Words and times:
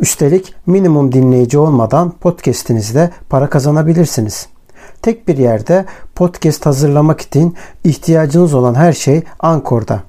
Üstelik 0.00 0.54
minimum 0.66 1.12
dinleyici 1.12 1.58
olmadan 1.58 2.10
podcast'inizde 2.10 3.10
para 3.28 3.50
kazanabilirsiniz. 3.50 4.48
Tek 5.02 5.28
bir 5.28 5.38
yerde 5.38 5.84
podcast 6.14 6.66
hazırlamak 6.66 7.20
için 7.20 7.56
ihtiyacınız 7.84 8.54
olan 8.54 8.74
her 8.74 8.92
şey 8.92 9.22
Ankor'da. 9.40 10.02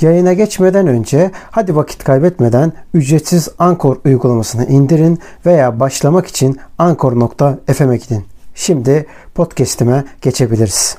Yayına 0.00 0.32
geçmeden 0.32 0.86
önce 0.86 1.30
hadi 1.50 1.76
vakit 1.76 2.04
kaybetmeden 2.04 2.72
ücretsiz 2.94 3.48
Ankor 3.58 3.96
uygulamasını 4.04 4.66
indirin 4.66 5.18
veya 5.46 5.80
başlamak 5.80 6.26
için 6.26 6.56
ankor.fm'e 6.78 7.96
gidin. 7.96 8.24
Şimdi 8.54 9.06
podcast'ime 9.34 10.04
geçebiliriz. 10.22 10.98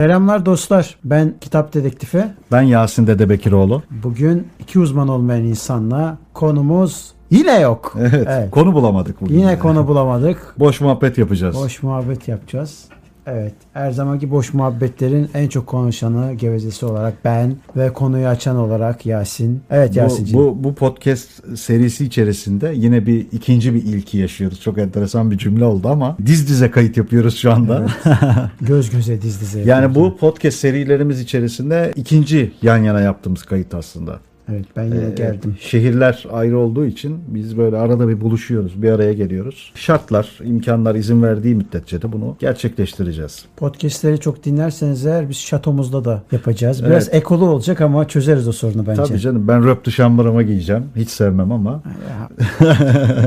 Selamlar 0.00 0.46
dostlar. 0.46 0.98
Ben 1.04 1.34
Kitap 1.40 1.74
Dedektifi. 1.74 2.24
Ben 2.52 2.62
Yasin 2.62 3.06
Dedebekiroğlu. 3.06 3.82
Bugün 3.90 4.48
iki 4.58 4.78
uzman 4.78 5.08
olmayan 5.08 5.44
insanla 5.44 6.18
konumuz 6.34 7.13
yine 7.30 7.60
yok. 7.60 7.96
Evet, 8.00 8.26
evet. 8.28 8.50
Konu 8.50 8.74
bulamadık 8.74 9.20
bugün. 9.20 9.38
Yine 9.38 9.58
konu 9.58 9.88
bulamadık. 9.88 10.54
Boş 10.58 10.80
muhabbet 10.80 11.18
yapacağız. 11.18 11.56
Boş 11.56 11.82
muhabbet 11.82 12.28
yapacağız. 12.28 12.84
Evet. 13.26 13.54
Her 13.72 13.90
zamanki 13.90 14.30
boş 14.30 14.54
muhabbetlerin 14.54 15.28
en 15.34 15.48
çok 15.48 15.66
konuşanı, 15.66 16.32
gevezesi 16.34 16.86
olarak 16.86 17.24
ben 17.24 17.56
ve 17.76 17.92
konuyu 17.92 18.26
açan 18.26 18.56
olarak 18.56 19.06
Yasin. 19.06 19.62
Evet 19.70 19.96
Yasin'ciğim. 19.96 20.40
Bu, 20.40 20.58
bu, 20.58 20.64
bu 20.64 20.74
podcast 20.74 21.58
serisi 21.58 22.04
içerisinde 22.04 22.72
yine 22.76 23.06
bir 23.06 23.26
ikinci 23.32 23.74
bir 23.74 23.82
ilki 23.82 24.18
yaşıyoruz. 24.18 24.60
Çok 24.60 24.78
enteresan 24.78 25.30
bir 25.30 25.38
cümle 25.38 25.64
oldu 25.64 25.88
ama 25.88 26.16
diz 26.26 26.48
dize 26.48 26.70
kayıt 26.70 26.96
yapıyoruz 26.96 27.36
şu 27.36 27.52
anda. 27.52 27.86
Evet. 28.06 28.16
Göz 28.60 28.90
göze 28.90 29.22
diz 29.22 29.40
dize. 29.40 29.60
Yani 29.60 29.94
bu 29.94 30.16
podcast 30.16 30.58
serilerimiz 30.58 31.20
içerisinde 31.20 31.92
ikinci 31.96 32.52
yan 32.62 32.78
yana 32.78 33.00
yaptığımız 33.00 33.42
kayıt 33.42 33.74
aslında. 33.74 34.20
Evet 34.52 34.64
ben 34.76 34.84
yine 34.84 35.06
ee, 35.06 35.10
geldim. 35.10 35.56
Şehirler 35.60 36.26
ayrı 36.32 36.58
olduğu 36.58 36.86
için 36.86 37.18
biz 37.28 37.58
böyle 37.58 37.76
arada 37.76 38.08
bir 38.08 38.20
buluşuyoruz, 38.20 38.82
bir 38.82 38.90
araya 38.90 39.12
geliyoruz. 39.12 39.72
Şartlar, 39.74 40.38
imkanlar 40.44 40.94
izin 40.94 41.22
verdiği 41.22 41.54
müddetçe 41.54 42.02
de 42.02 42.12
bunu 42.12 42.36
gerçekleştireceğiz. 42.38 43.44
Podcast'leri 43.56 44.20
çok 44.20 44.44
dinlerseniz 44.44 45.06
eğer 45.06 45.28
biz 45.28 45.36
şatomuzda 45.36 46.04
da 46.04 46.22
yapacağız. 46.32 46.84
Biraz 46.84 47.08
evet. 47.08 47.14
ekolu 47.14 47.48
olacak 47.48 47.80
ama 47.80 48.08
çözeriz 48.08 48.48
o 48.48 48.52
sorunu 48.52 48.86
bence. 48.86 49.02
Tabii 49.02 49.18
canım 49.18 49.48
ben 49.48 49.66
röptü 49.66 49.92
şambırama 49.92 50.42
giyeceğim. 50.42 50.84
Hiç 50.96 51.08
sevmem 51.08 51.52
ama. 51.52 51.82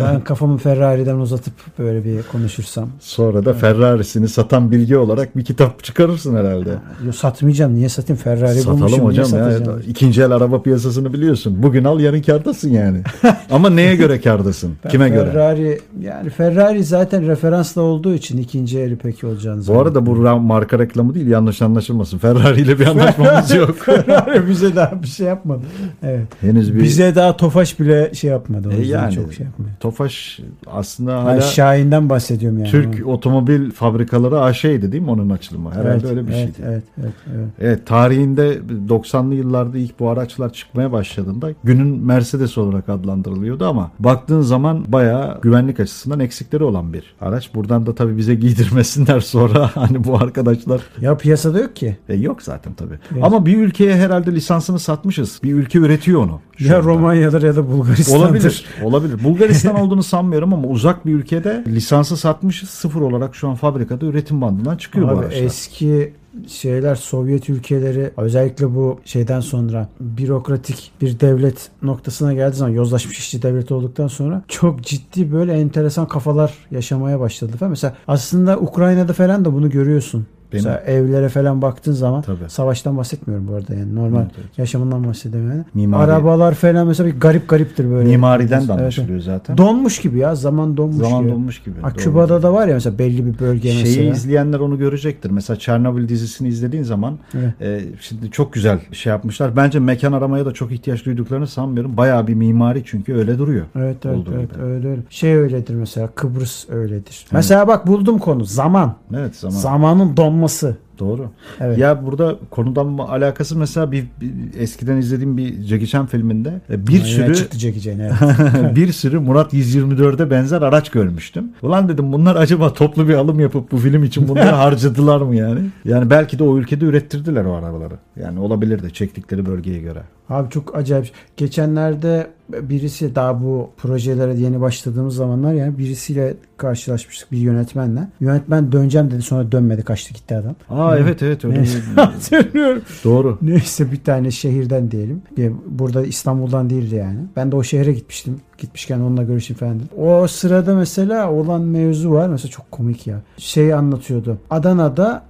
ben 0.04 0.22
kafamı 0.24 0.58
Ferrari'den 0.58 1.18
uzatıp 1.18 1.54
böyle 1.80 2.06
bir 2.06 2.24
konuşursam. 2.24 2.90
Sonra 3.00 3.46
da 3.46 3.52
evet. 3.52 3.62
Ferrari'sini 3.62 4.28
satan 4.28 4.72
bilgi 4.72 4.98
olarak 4.98 5.38
bir 5.38 5.46
kitap 5.46 5.84
çıkarırsın 5.84 6.36
herhalde. 6.36 6.70
Yo, 7.06 7.12
satmayacağım. 7.12 7.76
Niye 7.76 7.90
satayım? 7.90 8.22
Ferrari 8.22 8.60
Satalım 8.60 8.80
bulmuşum. 8.80 9.06
hocam 9.06 9.40
ya. 9.40 9.60
İkinci 9.88 10.22
el 10.22 10.32
araba 10.32 10.62
piyasasını 10.62 11.07
olduğunu 11.08 11.14
biliyorsun. 11.14 11.64
Bugün 11.64 11.84
al 11.84 12.00
yarın 12.00 12.22
kardasın 12.22 12.70
yani. 12.70 13.02
Ama 13.52 13.70
neye 13.70 13.96
göre 13.96 14.22
kardasın? 14.22 14.76
Ben 14.84 14.90
Kime 14.90 15.10
Ferrari, 15.10 15.20
göre? 15.20 15.32
Ferrari 15.32 15.80
yani 16.02 16.30
Ferrari 16.30 16.84
zaten 16.84 17.28
referansla 17.28 17.82
olduğu 17.82 18.14
için 18.14 18.38
ikinci 18.38 18.80
eli 18.80 18.96
peki 18.96 19.28
olacağını 19.28 19.68
Bu 19.68 19.80
arada 19.80 20.06
bu 20.06 20.16
marka 20.40 20.80
reklamı 20.80 21.16
değil 21.16 21.28
yanlış 21.28 21.62
anlaşılmasın. 21.62 22.18
Ferrari 22.18 22.62
ile 22.62 22.80
bir 22.80 22.86
anlaşmamız 22.86 23.52
yok. 23.56 23.78
Ferrari 23.78 24.50
bize 24.50 24.76
daha 24.76 25.04
bir 25.04 25.08
şey 25.08 25.28
yapmadı. 25.28 25.62
Evet. 26.04 26.28
Henüz 26.42 26.76
bir... 26.76 26.84
Bize 26.84 27.16
daha 27.16 27.38
Tofaş 27.38 27.80
bile 27.80 28.14
şey 28.14 28.30
yapmadı. 28.30 28.74
E 28.80 28.86
yani, 28.86 29.14
çok 29.14 29.34
şey 29.34 29.46
yapmadı. 29.46 29.70
Tofaş 29.80 30.40
aslında 30.68 31.24
hala 31.24 31.36
ben 31.36 31.40
Şahin'den 31.40 32.10
bahsediyorum 32.10 32.60
yani. 32.60 32.72
Türk 32.72 33.06
onu. 33.06 33.14
Otomobil 33.14 33.72
Fabrikaları 33.72 34.42
AŞ'ydi 34.42 34.92
değil 34.92 35.04
mi 35.04 35.12
onun 35.12 35.30
açılımı? 35.30 35.72
Herhalde 35.72 35.90
evet, 35.90 36.06
öyle 36.06 36.28
bir 36.28 36.34
evet, 36.34 36.56
şeydi. 36.56 36.70
Evet, 36.70 36.84
evet, 37.02 37.14
evet. 37.36 37.48
Evet, 37.60 37.88
tarihinde 37.88 38.58
90'lı 38.90 39.36
yıllarda 39.36 39.78
ilk 39.78 40.00
bu 40.00 40.10
araçlar 40.10 40.54
çıkmaya 40.54 40.92
başladığında 40.98 41.50
günün 41.64 41.88
Mercedes 41.88 42.58
olarak 42.58 42.90
adlandırılıyordu 42.90 43.66
ama 43.66 43.92
baktığın 44.00 44.42
zaman 44.42 44.86
bayağı 44.88 45.42
güvenlik 45.42 45.80
açısından 45.80 46.20
eksikleri 46.20 46.64
olan 46.64 46.94
bir 46.94 47.16
araç. 47.22 47.56
Buradan 47.56 47.86
da 47.86 47.96
tabii 47.96 48.18
bize 48.18 48.36
giydirmesinler 48.36 49.20
sonra 49.34 49.72
hani 49.76 50.04
bu 50.04 50.18
arkadaşlar. 50.18 50.82
Ya 51.02 51.18
piyasada 51.18 51.60
yok 51.60 51.76
ki. 51.76 51.98
E 52.10 52.16
yok 52.16 52.42
zaten 52.42 52.74
tabii. 52.74 53.00
Evet. 53.14 53.24
Ama 53.24 53.46
bir 53.46 53.58
ülkeye 53.58 53.96
herhalde 53.96 54.32
lisansını 54.32 54.80
satmışız. 54.80 55.40
Bir 55.44 55.54
ülke 55.54 55.80
üretiyor 55.80 56.22
onu. 56.22 56.40
Ya 56.60 56.78
anda. 56.78 56.88
Romanya'dır 56.88 57.44
ya 57.44 57.56
da 57.56 57.72
Bulgaristan'dır. 57.72 58.20
Olabilir. 58.20 58.66
Olabilir. 58.84 59.24
Bulgaristan 59.24 59.80
olduğunu 59.80 60.04
sanmıyorum 60.04 60.54
ama 60.54 60.68
uzak 60.68 61.06
bir 61.06 61.14
ülkede 61.14 61.64
lisansı 61.68 62.18
satmışız. 62.18 62.70
Sıfır 62.70 63.02
olarak 63.02 63.36
şu 63.36 63.50
an 63.50 63.56
fabrikada 63.56 64.06
üretim 64.06 64.42
bandından 64.42 64.78
çıkıyor 64.78 65.08
Abi 65.08 65.16
bu 65.16 65.20
araçlar. 65.20 65.44
Eski 65.44 66.14
şeyler 66.48 66.96
Sovyet 66.96 67.50
ülkeleri 67.50 68.12
özellikle 68.18 68.76
bu 68.76 69.00
şeyden 69.06 69.40
sonra 69.40 69.90
bürokratik 70.00 70.92
bir 71.02 71.20
devlet 71.20 71.70
noktasına 71.82 72.34
geldiği 72.34 72.56
zaman 72.56 72.74
yozlaşmış 72.74 73.20
işçi 73.20 73.42
devlet 73.42 73.72
olduktan 73.72 74.08
sonra 74.08 74.42
çok 74.48 74.84
ciddi 74.84 75.32
böyle 75.32 75.54
enteresan 75.54 76.08
kafalar 76.08 76.54
yaşamaya 76.72 77.20
başladı 77.20 77.58
falan. 77.58 77.70
Mesela 77.70 77.96
aslında 78.08 78.58
Ukrayna'da 78.58 79.14
falan 79.14 79.46
da 79.46 79.54
bunu 79.54 79.70
görüyorsun. 79.70 80.28
Benim... 80.54 80.64
Mesela 80.64 80.80
evlere 80.80 81.30
falan 81.30 81.62
baktığın 81.62 81.92
zaman 81.92 82.22
Tabii. 82.22 82.38
savaştan 82.48 82.98
bahsetmiyorum 82.98 83.48
bu 83.48 83.54
arada 83.54 83.74
yani 83.74 83.96
normal 83.96 84.22
evet, 84.22 84.32
evet. 84.42 84.58
yaşamından 84.58 85.08
bahsediyorum. 85.08 85.66
Mimari... 85.74 86.04
Arabalar 86.04 86.54
falan 86.54 86.88
mesela 86.88 87.10
bir 87.10 87.20
garip 87.20 87.50
gariptir 87.50 87.90
böyle. 87.90 88.10
Mimariden 88.10 88.68
de 88.68 88.74
anlaşılıyor 88.74 89.14
evet. 89.14 89.24
zaten. 89.24 89.58
Donmuş 89.58 90.02
gibi 90.02 90.18
ya 90.18 90.36
zaman 90.36 90.78
donmuş 90.78 91.08
zaman 91.08 91.22
gibi. 91.22 91.32
donmuş 91.32 91.64
gibi. 91.64 91.82
Ha, 91.82 91.94
Küba'da 91.94 92.44
da 92.44 92.54
var 92.54 92.68
ya 92.68 92.74
mesela 92.74 93.00
belli 93.00 93.26
bir 93.26 93.40
bölge 93.40 93.70
Şeyi 93.70 93.84
mesela. 93.84 93.96
Şeyi 93.96 94.12
izleyenler 94.12 94.60
onu 94.60 94.78
görecektir. 94.78 95.30
Mesela 95.30 95.60
Çernobil 95.60 96.10
dizisini 96.10 96.48
izlediğin 96.48 96.84
zaman 96.84 97.18
evet. 97.34 97.62
e, 97.62 97.82
şimdi 98.02 98.32
çok 98.32 98.54
güzel 98.54 98.80
şey 98.92 99.10
yapmışlar. 99.10 99.56
Bence 99.56 99.80
mekan 99.80 100.12
aramaya 100.12 100.46
da 100.46 100.52
çok 100.52 100.72
ihtiyaç 100.72 101.06
duyduklarını 101.06 101.48
sanmıyorum. 101.48 101.98
Bayağı 101.98 102.28
bir 102.28 102.34
mimari 102.34 102.84
çünkü 102.86 103.16
öyle 103.16 103.38
duruyor. 103.38 103.66
Evet 103.76 104.06
evet 104.06 104.28
evet 104.36 104.54
gibi. 104.54 104.64
öyle 104.64 104.88
öyle. 104.90 105.02
Şey 105.10 105.36
öyledir 105.36 105.74
mesela 105.74 106.08
Kıbrıs 106.08 106.70
öyledir. 106.70 107.20
Evet. 107.22 107.32
Mesela 107.32 107.68
bak 107.68 107.88
buldum 107.88 108.20
konu 108.20 108.46
zaman. 108.46 108.96
Evet 109.16 109.36
zaman. 109.36 109.56
Zamanın 109.56 110.18
donması 110.18 110.37
olması. 110.38 110.78
Doğru. 111.00 111.30
Evet. 111.60 111.78
Ya 111.78 112.06
burada 112.06 112.36
konudan 112.52 112.98
alakası 112.98 113.58
mesela 113.58 113.92
bir, 113.92 114.06
bir 114.22 114.60
eskiden 114.60 114.98
izlediğim 114.98 115.38
bir 115.38 115.62
Jackie 115.62 115.88
Chan 115.88 116.06
filminde 116.06 116.62
e, 116.70 116.88
bir 116.88 116.98
Ama 116.98 117.06
sürü 117.06 117.36
çıktı 117.36 117.60
Jackie 117.60 117.82
Chan 117.82 118.00
evet. 118.00 118.76
bir 118.76 118.92
sürü 118.92 119.20
Murat 119.20 119.54
124'e 119.54 120.32
benzer 120.32 120.62
araç 120.62 120.90
görmüştüm. 120.90 121.52
Ulan 121.62 121.90
dedim 121.90 122.14
bunlar 122.14 122.36
acaba 122.36 122.74
toplu 122.74 123.08
bir 123.08 123.14
alım 123.14 123.40
yapıp 123.40 123.72
bu 123.72 123.78
film 123.78 124.04
için 124.04 124.28
bunları 124.28 124.50
harcadılar 124.56 125.22
mı 125.22 125.36
yani? 125.36 125.60
Yani 125.86 126.10
belki 126.10 126.40
de 126.40 126.44
o 126.44 126.58
ülkede 126.58 126.86
ürettirdiler 126.86 127.46
o 127.46 127.54
arabaları. 127.54 127.94
Yani 128.20 128.40
olabilir 128.40 128.84
de 128.84 128.90
çektikleri 128.90 129.46
bölgeye 129.46 129.80
göre. 129.80 130.02
Abi 130.30 130.50
çok 130.50 130.76
acayip. 130.76 131.12
Geçenlerde 131.38 132.28
birisi 132.50 133.16
daha 133.16 133.44
bu 133.44 133.70
projelere 133.78 134.36
yeni 134.36 134.62
başladığımız 134.62 135.16
zamanlar 135.16 135.54
yani 135.54 135.78
birisiyle 135.78 136.34
karşılaşmıştık 136.58 137.32
bir 137.32 137.38
yönetmenle. 137.38 138.08
Yönetmen 138.20 138.72
döneceğim 138.72 139.12
dedi 139.12 139.22
sonra 139.22 139.52
dönmedi 139.52 139.84
kaçtı 139.84 140.14
gitti 140.14 140.36
adam. 140.36 140.56
Aa 140.70 140.87
yani, 140.96 141.04
evet 141.04 141.24
evet 141.24 141.46
öyle. 141.46 141.66
Hatırlıyorum. 141.96 142.82
Doğru. 143.04 143.38
Neyse 143.42 143.92
bir 143.92 144.04
tane 144.04 144.32
şehirden 144.32 144.92
diyelim. 144.92 145.22
Burada 145.66 146.06
İstanbul'dan 146.06 146.70
değildi 146.70 146.96
yani. 146.96 147.20
Ben 147.36 147.52
de 147.52 147.56
o 147.56 147.64
şehre 147.64 147.92
gitmiştim 147.92 148.40
gitmişken 148.58 149.00
onunla 149.00 149.24
görüşeyim 149.24 149.60
falan 149.60 149.76
dedim. 149.76 149.88
O 149.98 150.28
sırada 150.28 150.76
mesela 150.76 151.32
olan 151.32 151.62
mevzu 151.62 152.12
var. 152.12 152.30
Mesela 152.30 152.50
çok 152.50 152.72
komik 152.72 153.08
ya. 153.08 153.22
Şey 153.38 153.74
anlatıyordu. 153.74 154.38
Adana'da 154.50 155.24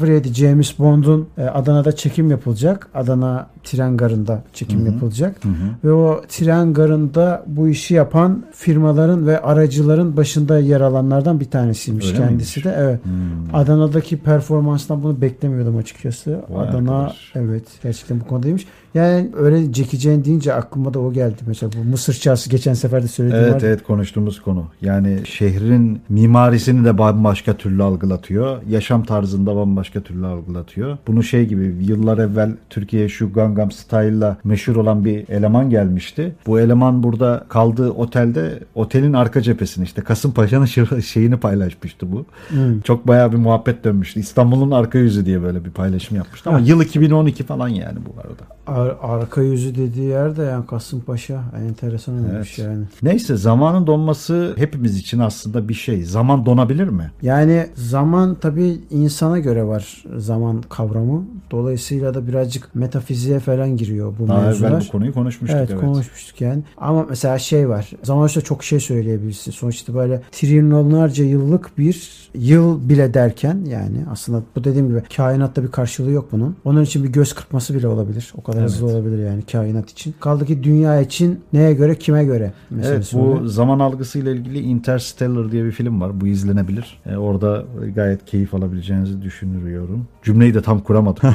007 0.00 0.34
James 0.34 0.78
Bond'un 0.78 1.28
e, 1.38 1.44
Adana'da 1.44 1.96
çekim 1.96 2.30
yapılacak. 2.30 2.88
Adana 2.94 3.46
tren 3.64 3.96
garında 3.96 4.42
çekim 4.52 4.80
Hı-hı. 4.80 4.92
yapılacak. 4.92 5.44
Hı-hı. 5.44 5.52
Ve 5.84 5.92
o 5.92 6.22
tren 6.28 6.72
garında 6.72 7.42
bu 7.46 7.68
işi 7.68 7.94
yapan 7.94 8.44
firmaların 8.52 9.26
ve 9.26 9.42
aracıların 9.42 10.16
başında 10.16 10.58
yer 10.58 10.80
alanlardan 10.80 11.40
bir 11.40 11.50
tanesiymiş 11.50 12.06
Öyle 12.06 12.16
kendisi 12.16 12.60
miymiş? 12.60 12.64
de. 12.64 12.74
Evet. 12.82 13.04
Hmm. 13.04 13.54
Adana'daki 13.54 14.16
performanstan 14.16 15.02
bunu 15.02 15.20
beklemiyordum 15.20 15.76
açıkçası. 15.76 16.40
Vay 16.48 16.68
Adana 16.68 16.96
arkadaş. 16.98 17.32
evet 17.34 17.64
gerçekten 17.82 18.20
bu 18.20 18.24
konudaymış. 18.24 18.66
Yani 18.94 19.30
öyle 19.36 19.72
Jackie 19.72 19.98
Chan 19.98 20.24
deyince 20.24 20.54
aklıma 20.54 20.94
da 20.94 21.00
o 21.00 21.12
geldi. 21.12 21.36
Mesela 21.46 21.72
bu 21.72 21.84
Mısır 21.90 22.14
çarşı 22.14 22.50
geçen 22.64 22.74
sefer 22.74 23.02
de 23.02 23.08
söylediğim 23.08 23.44
Evet 23.44 23.54
vardı. 23.54 23.66
evet 23.68 23.82
konuştuğumuz 23.82 24.42
konu. 24.42 24.64
Yani 24.82 25.18
şehrin 25.24 26.00
mimarisini 26.08 26.84
de 26.84 26.98
bambaşka 26.98 27.54
türlü 27.56 27.82
algılatıyor. 27.82 28.62
Yaşam 28.68 29.04
tarzını 29.04 29.46
da 29.46 29.56
bambaşka 29.56 30.00
türlü 30.00 30.26
algılatıyor. 30.26 30.98
Bunu 31.06 31.22
şey 31.22 31.46
gibi 31.46 31.74
yıllar 31.80 32.18
evvel 32.18 32.52
Türkiye'ye 32.70 33.08
şu 33.08 33.32
Gangnam 33.32 33.70
Style'la 33.70 34.36
meşhur 34.44 34.76
olan 34.76 35.04
bir 35.04 35.28
eleman 35.28 35.70
gelmişti. 35.70 36.34
Bu 36.46 36.60
eleman 36.60 37.02
burada 37.02 37.44
kaldığı 37.48 37.90
otelde 37.90 38.58
otelin 38.74 39.12
arka 39.12 39.42
cephesini 39.42 39.84
işte 39.84 40.02
Kasımpaşa'nın 40.02 41.00
şeyini 41.00 41.36
paylaşmıştı 41.36 42.12
bu. 42.12 42.24
Hmm. 42.48 42.80
Çok 42.80 43.08
bayağı 43.08 43.32
bir 43.32 43.36
muhabbet 43.38 43.84
dönmüştü. 43.84 44.20
İstanbul'un 44.20 44.70
arka 44.70 44.98
yüzü 44.98 45.26
diye 45.26 45.42
böyle 45.42 45.64
bir 45.64 45.70
paylaşım 45.70 46.16
yapmıştı. 46.16 46.50
Ama 46.50 46.58
Ha. 46.58 46.62
yıl 46.66 46.82
2012 46.82 47.44
falan 47.44 47.68
yani 47.68 47.98
bu 48.06 48.20
arada. 48.20 48.42
Ar- 48.66 48.96
arka 49.02 49.42
yüzü 49.42 49.74
dediği 49.74 50.08
yerde 50.08 50.42
yani 50.42 50.66
Kasımpaşa 50.66 51.42
enteresan 51.68 52.14
olmuş 52.14 52.30
Evet. 52.36 52.53
Yani. 52.58 52.84
Neyse 53.02 53.36
zamanın 53.36 53.86
donması 53.86 54.54
hepimiz 54.56 54.98
için 54.98 55.18
aslında 55.18 55.68
bir 55.68 55.74
şey. 55.74 56.02
Zaman 56.04 56.46
donabilir 56.46 56.88
mi? 56.88 57.10
Yani 57.22 57.66
zaman 57.74 58.34
tabii 58.40 58.80
insana 58.90 59.38
göre 59.38 59.64
var 59.64 60.04
zaman 60.16 60.62
kavramı. 60.62 61.24
Dolayısıyla 61.50 62.14
da 62.14 62.26
birazcık 62.28 62.74
metafiziğe 62.74 63.38
falan 63.40 63.76
giriyor 63.76 64.12
bu 64.18 64.28
Daha 64.28 64.40
mevzular. 64.40 64.70
evvel 64.70 64.80
bu 64.88 64.92
konuyu 64.92 65.12
konuşmuştuk. 65.14 65.58
Evet, 65.58 65.70
Evet, 65.72 65.80
konuşmuştuk 65.80 66.40
yani. 66.40 66.62
Ama 66.76 67.06
mesela 67.08 67.38
şey 67.38 67.68
var. 67.68 67.90
Zaman 68.02 68.26
işte 68.26 68.40
çok 68.40 68.64
şey 68.64 68.80
söyleyebilirsin. 68.80 69.50
Sonuç 69.52 69.80
itibariyle 69.80 70.22
trilyonlarca 70.32 71.24
yıllık 71.24 71.78
bir 71.78 72.24
yıl 72.34 72.88
bile 72.88 73.14
derken 73.14 73.58
yani 73.68 73.96
aslında 74.10 74.42
bu 74.56 74.64
dediğim 74.64 74.88
gibi 74.88 75.02
kainatta 75.16 75.62
bir 75.62 75.68
karşılığı 75.68 76.10
yok 76.10 76.28
bunun. 76.32 76.56
Onun 76.64 76.82
için 76.82 77.04
bir 77.04 77.08
göz 77.08 77.32
kırpması 77.32 77.74
bile 77.74 77.88
olabilir. 77.88 78.32
O 78.38 78.42
kadar 78.42 78.58
Evet. 78.60 78.70
hızlı 78.70 78.86
olabilir 78.86 79.26
yani 79.26 79.42
kainat 79.52 79.90
için. 79.90 80.14
Kaldı 80.20 80.46
ki 80.46 80.62
dünya 80.62 81.00
için 81.00 81.40
neye 81.52 81.74
göre 81.74 81.94
kime 81.98 82.24
göre 82.24 82.43
Evet 82.44 82.54
meselesi 82.70 83.18
bu 83.18 83.48
zaman 83.48 83.78
algısıyla 83.78 84.32
ilgili 84.32 84.60
Interstellar 84.60 85.52
diye 85.52 85.64
bir 85.64 85.72
film 85.72 86.00
var. 86.00 86.20
Bu 86.20 86.26
izlenebilir. 86.26 87.00
E, 87.06 87.16
orada 87.16 87.64
gayet 87.94 88.24
keyif 88.24 88.54
alabileceğinizi 88.54 89.22
düşünüyorum. 89.22 90.06
Cümleyi 90.22 90.54
de 90.54 90.62
tam 90.62 90.80
kuramadım. 90.80 91.30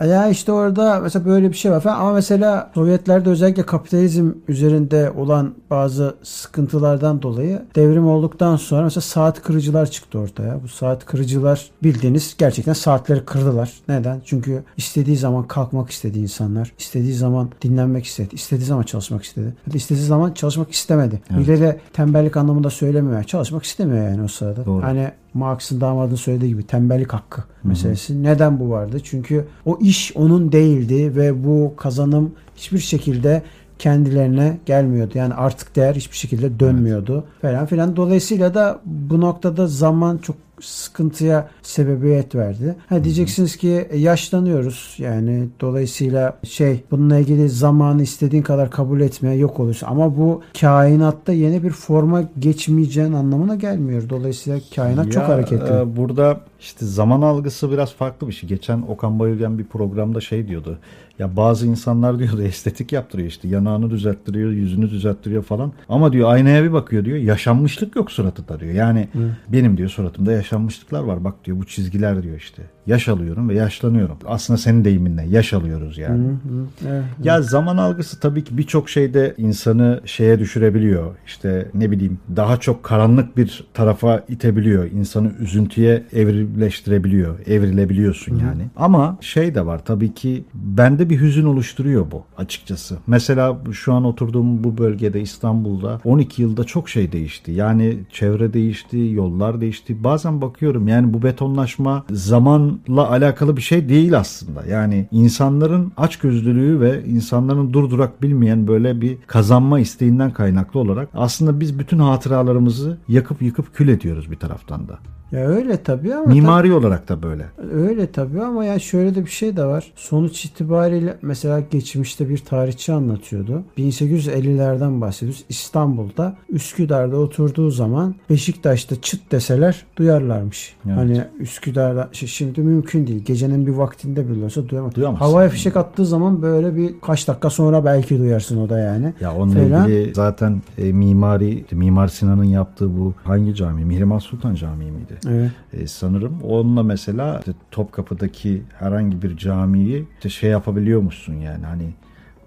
Ya 0.00 0.28
işte 0.28 0.52
orada 0.52 1.00
mesela 1.00 1.24
böyle 1.24 1.48
bir 1.50 1.56
şey 1.56 1.70
var 1.70 1.80
falan 1.80 2.00
ama 2.00 2.12
mesela 2.12 2.70
Sovyetlerde 2.74 3.30
özellikle 3.30 3.62
kapitalizm 3.62 4.30
üzerinde 4.48 5.10
olan 5.10 5.54
bazı 5.70 6.14
sıkıntılardan 6.22 7.22
dolayı 7.22 7.62
devrim 7.76 8.06
olduktan 8.06 8.56
sonra 8.56 8.82
mesela 8.82 9.00
saat 9.00 9.42
kırıcılar 9.42 9.90
çıktı 9.90 10.18
ortaya. 10.18 10.62
Bu 10.62 10.68
saat 10.68 11.04
kırıcılar 11.06 11.70
bildiğiniz 11.82 12.34
gerçekten 12.38 12.72
saatleri 12.72 13.24
kırdılar. 13.24 13.72
Neden? 13.88 14.20
Çünkü 14.24 14.62
istediği 14.76 15.16
zaman 15.16 15.48
kalkmak 15.48 15.90
istedi 15.90 16.18
insanlar. 16.18 16.72
istediği 16.78 17.14
zaman 17.14 17.50
dinlenmek 17.62 18.04
istedi. 18.04 18.34
istediği 18.34 18.64
zaman 18.64 18.82
çalışmak 18.82 19.22
istedi. 19.24 19.54
İstediği 19.74 20.04
zaman 20.04 20.27
çalışmak 20.34 20.70
istemedi. 20.70 21.20
Evet. 21.30 21.40
Bile 21.40 21.60
de 21.60 21.80
tembellik 21.92 22.36
anlamında 22.36 22.70
söylemiyor. 22.70 23.24
Çalışmak 23.24 23.64
istemiyor 23.64 24.08
yani 24.10 24.22
o 24.22 24.28
sırada. 24.28 24.66
Doğru. 24.66 24.82
Hani 24.82 25.10
Marx'ın 25.34 25.80
damadının 25.80 26.16
söylediği 26.16 26.50
gibi 26.50 26.66
tembellik 26.66 27.12
hakkı 27.12 27.44
meselesi. 27.64 28.22
Neden 28.22 28.60
bu 28.60 28.70
vardı? 28.70 29.00
Çünkü 29.04 29.44
o 29.66 29.78
iş 29.80 30.12
onun 30.16 30.52
değildi 30.52 31.16
ve 31.16 31.44
bu 31.44 31.74
kazanım 31.76 32.32
hiçbir 32.56 32.78
şekilde 32.78 33.42
kendilerine 33.78 34.58
gelmiyordu. 34.66 35.12
Yani 35.14 35.34
artık 35.34 35.76
değer 35.76 35.94
hiçbir 35.94 36.16
şekilde 36.16 36.60
dönmüyordu 36.60 37.24
falan 37.42 37.66
filan. 37.66 37.96
Dolayısıyla 37.96 38.54
da 38.54 38.80
bu 38.84 39.20
noktada 39.20 39.66
zaman 39.66 40.18
çok 40.18 40.36
sıkıntıya 40.60 41.48
sebebiyet 41.62 42.34
verdi. 42.34 42.74
Ha 42.88 43.04
diyeceksiniz 43.04 43.56
ki 43.56 43.86
e, 43.90 43.98
yaşlanıyoruz 43.98 44.94
yani 44.98 45.48
dolayısıyla 45.60 46.38
şey 46.42 46.84
bununla 46.90 47.18
ilgili 47.18 47.48
zamanı 47.48 48.02
istediğin 48.02 48.42
kadar 48.42 48.70
kabul 48.70 49.00
etmeye 49.00 49.36
yok 49.36 49.60
olursun. 49.60 49.86
Ama 49.86 50.16
bu 50.16 50.42
kainatta 50.60 51.32
yeni 51.32 51.62
bir 51.62 51.70
forma 51.70 52.22
geçmeyeceğin 52.38 53.12
anlamına 53.12 53.54
gelmiyor. 53.54 54.08
Dolayısıyla 54.10 54.60
kainat 54.76 55.12
çok 55.12 55.22
Ya, 55.22 55.28
hareketli. 55.28 55.74
e, 55.74 55.96
burada 55.96 56.40
işte 56.60 56.86
zaman 56.86 57.22
algısı 57.22 57.72
biraz 57.72 57.94
farklı 57.94 58.28
bir 58.28 58.32
şey. 58.32 58.48
Geçen 58.48 58.82
Okan 58.82 59.18
Bayülgen 59.18 59.58
bir 59.58 59.64
programda 59.64 60.20
şey 60.20 60.48
diyordu. 60.48 60.78
Ya 61.18 61.36
bazı 61.36 61.66
insanlar 61.66 62.18
diyordu 62.18 62.42
estetik 62.48 62.92
yaptırıyor 62.92 63.28
işte 63.28 63.48
yanağını 63.48 63.90
düzelttiriyor, 63.90 64.50
yüzünü 64.50 64.90
düzelttiriyor 64.90 65.42
falan. 65.42 65.72
Ama 65.88 66.12
diyor 66.12 66.32
aynaya 66.32 66.64
bir 66.64 66.72
bakıyor 66.72 67.04
diyor 67.04 67.18
yaşanmışlık 67.18 67.96
yok 67.96 68.10
suratında 68.10 68.60
diyor. 68.60 68.72
Yani 68.72 69.08
benim 69.48 69.76
diyor 69.76 69.88
suratımda 69.88 70.32
yaşanmışlıklar 70.32 71.02
var. 71.02 71.24
Bak 71.24 71.34
diyor 71.44 71.58
bu 71.58 71.66
çizgiler 71.66 72.22
diyor 72.22 72.36
işte. 72.36 72.62
Yaş 72.86 73.08
alıyorum 73.08 73.48
ve 73.48 73.54
yaşlanıyorum. 73.54 74.16
Aslında 74.26 74.58
senin 74.58 74.84
deyiminle 74.84 75.24
yaş 75.28 75.52
alıyoruz 75.52 75.98
yani. 75.98 76.24
Hı 76.24 76.30
hı, 76.30 76.66
evet. 76.88 77.04
Ya 77.24 77.42
zaman 77.42 77.76
algısı 77.76 78.20
tabii 78.20 78.44
ki 78.44 78.58
birçok 78.58 78.88
şeyde 78.88 79.34
insanı 79.38 80.00
şeye 80.04 80.38
düşürebiliyor. 80.38 81.14
İşte 81.26 81.68
ne 81.74 81.90
bileyim 81.90 82.18
daha 82.36 82.56
çok 82.56 82.82
karanlık 82.82 83.36
bir 83.36 83.64
tarafa 83.74 84.24
itebiliyor. 84.28 84.90
İnsanı 84.90 85.32
üzüntüye 85.40 86.02
evrileştirebiliyor. 86.48 87.46
Evrilebiliyorsun 87.46 88.38
yani. 88.38 88.62
Ama 88.76 89.18
şey 89.20 89.54
de 89.54 89.66
var 89.66 89.84
tabii 89.84 90.14
ki 90.14 90.44
bende 90.54 91.10
bir 91.10 91.20
hüzün 91.20 91.44
oluşturuyor 91.44 92.10
bu 92.10 92.24
açıkçası. 92.36 92.98
Mesela 93.06 93.58
şu 93.72 93.94
an 93.94 94.04
oturduğum 94.04 94.64
bu 94.64 94.78
bölgede 94.78 95.20
İstanbul'da 95.20 96.00
12 96.04 96.42
yılda 96.42 96.64
çok 96.64 96.88
şey 96.88 97.12
değişti. 97.12 97.52
Yani 97.52 97.98
çevre 98.12 98.52
değişti, 98.52 99.10
yollar 99.12 99.60
değişti. 99.60 100.04
Bazen 100.04 100.40
bakıyorum 100.40 100.88
yani 100.88 101.14
bu 101.14 101.22
betonlaşma 101.22 102.04
zamanla 102.10 103.10
alakalı 103.10 103.56
bir 103.56 103.62
şey 103.62 103.88
değil 103.88 104.18
aslında. 104.18 104.64
Yani 104.66 105.08
insanların 105.10 105.92
açgözlülüğü 105.96 106.80
ve 106.80 107.04
insanların 107.04 107.72
durdurak 107.72 108.22
bilmeyen 108.22 108.68
böyle 108.68 109.00
bir 109.00 109.18
kazanma 109.26 109.80
isteğinden 109.80 110.30
kaynaklı 110.30 110.80
olarak 110.80 111.08
aslında 111.14 111.60
biz 111.60 111.78
bütün 111.78 111.98
hatıralarımızı 111.98 112.98
yakıp 113.08 113.42
yıkıp 113.42 113.74
kül 113.74 113.88
ediyoruz 113.88 114.30
bir 114.30 114.36
taraftan 114.36 114.88
da. 114.88 114.98
Ya 115.32 115.46
öyle 115.46 115.82
tabii 115.82 116.14
ama 116.14 116.32
Mimari 116.40 116.72
olarak 116.72 117.08
da 117.08 117.22
böyle. 117.22 117.44
Öyle 117.72 118.12
tabii 118.12 118.42
ama 118.42 118.64
yani 118.64 118.80
şöyle 118.80 119.14
de 119.14 119.24
bir 119.24 119.30
şey 119.30 119.56
de 119.56 119.64
var. 119.64 119.92
Sonuç 119.96 120.44
itibariyle 120.44 121.16
mesela 121.22 121.60
geçmişte 121.60 122.28
bir 122.28 122.38
tarihçi 122.38 122.92
anlatıyordu. 122.92 123.62
1850'lerden 123.78 125.00
bahsediyoruz. 125.00 125.44
İstanbul'da 125.48 126.36
Üsküdar'da 126.48 127.16
oturduğu 127.16 127.70
zaman 127.70 128.14
Beşiktaş'ta 128.30 129.00
çıt 129.00 129.32
deseler 129.32 129.86
duyarlarmış. 129.96 130.76
Evet. 130.86 130.96
Hani 130.96 131.24
Üsküdar'da 131.40 132.08
şi- 132.12 132.26
şimdi 132.26 132.60
mümkün 132.60 133.06
değil. 133.06 133.24
Gecenin 133.24 133.66
bir 133.66 133.72
vaktinde 133.72 134.28
bile 134.28 134.44
olsa 134.44 134.68
duyamaz. 134.68 134.94
Duyamazsın. 134.94 135.24
Havaya 135.24 135.48
fişek 135.48 135.76
attığı 135.76 136.06
zaman 136.06 136.42
böyle 136.42 136.76
bir 136.76 136.94
kaç 137.00 137.28
dakika 137.28 137.50
sonra 137.50 137.84
belki 137.84 138.18
duyarsın 138.18 138.58
o 138.60 138.68
da 138.68 138.78
yani. 138.78 139.12
Ya 139.20 139.34
onunla 139.34 139.68
Falan. 139.68 139.88
ilgili 139.88 140.14
zaten 140.14 140.62
e, 140.78 140.92
mimari, 140.92 141.64
Mimar 141.72 142.08
Sinan'ın 142.08 142.44
yaptığı 142.44 142.98
bu 142.98 143.14
hangi 143.24 143.54
cami? 143.54 143.84
Mihrimah 143.84 144.20
Sultan 144.20 144.54
Camii 144.54 144.90
miydi? 144.90 145.18
Evet. 145.28 145.50
E, 145.72 145.86
sanırım. 145.86 146.27
Onunla 146.42 146.82
mesela 146.82 147.38
işte 147.38 147.52
Topkapı'daki 147.70 148.62
herhangi 148.78 149.22
bir 149.22 149.36
camiyi 149.36 150.04
işte 150.16 150.28
şey 150.28 150.50
yapabiliyormuşsun 150.50 151.34
yani 151.34 151.66
hani 151.66 151.92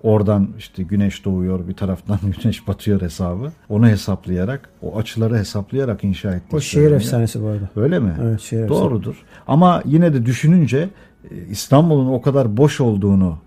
oradan 0.03 0.49
işte 0.57 0.83
güneş 0.83 1.25
doğuyor 1.25 1.67
bir 1.67 1.73
taraftan 1.73 2.19
güneş 2.43 2.67
batıyor 2.67 3.01
hesabı. 3.01 3.51
Onu 3.69 3.87
hesaplayarak 3.87 4.69
o 4.81 4.97
açıları 4.97 5.37
hesaplayarak 5.37 6.03
inşa 6.03 6.35
ettiği 6.35 6.55
O 6.55 6.59
şehir 6.59 6.91
efsanesi 6.91 7.41
bu 7.41 7.47
arada. 7.47 7.69
Öyle 7.75 7.99
mi? 7.99 8.15
Evet 8.23 8.41
şehir 8.41 8.63
efsanesi. 8.63 8.83
Doğrudur. 8.83 9.15
Ama 9.47 9.81
yine 9.85 10.13
de 10.13 10.25
düşününce 10.25 10.89
e, 11.31 11.35
İstanbul'un 11.49 12.07
o 12.07 12.21
kadar 12.21 12.57
boş 12.57 12.81
olduğunu 12.81 13.37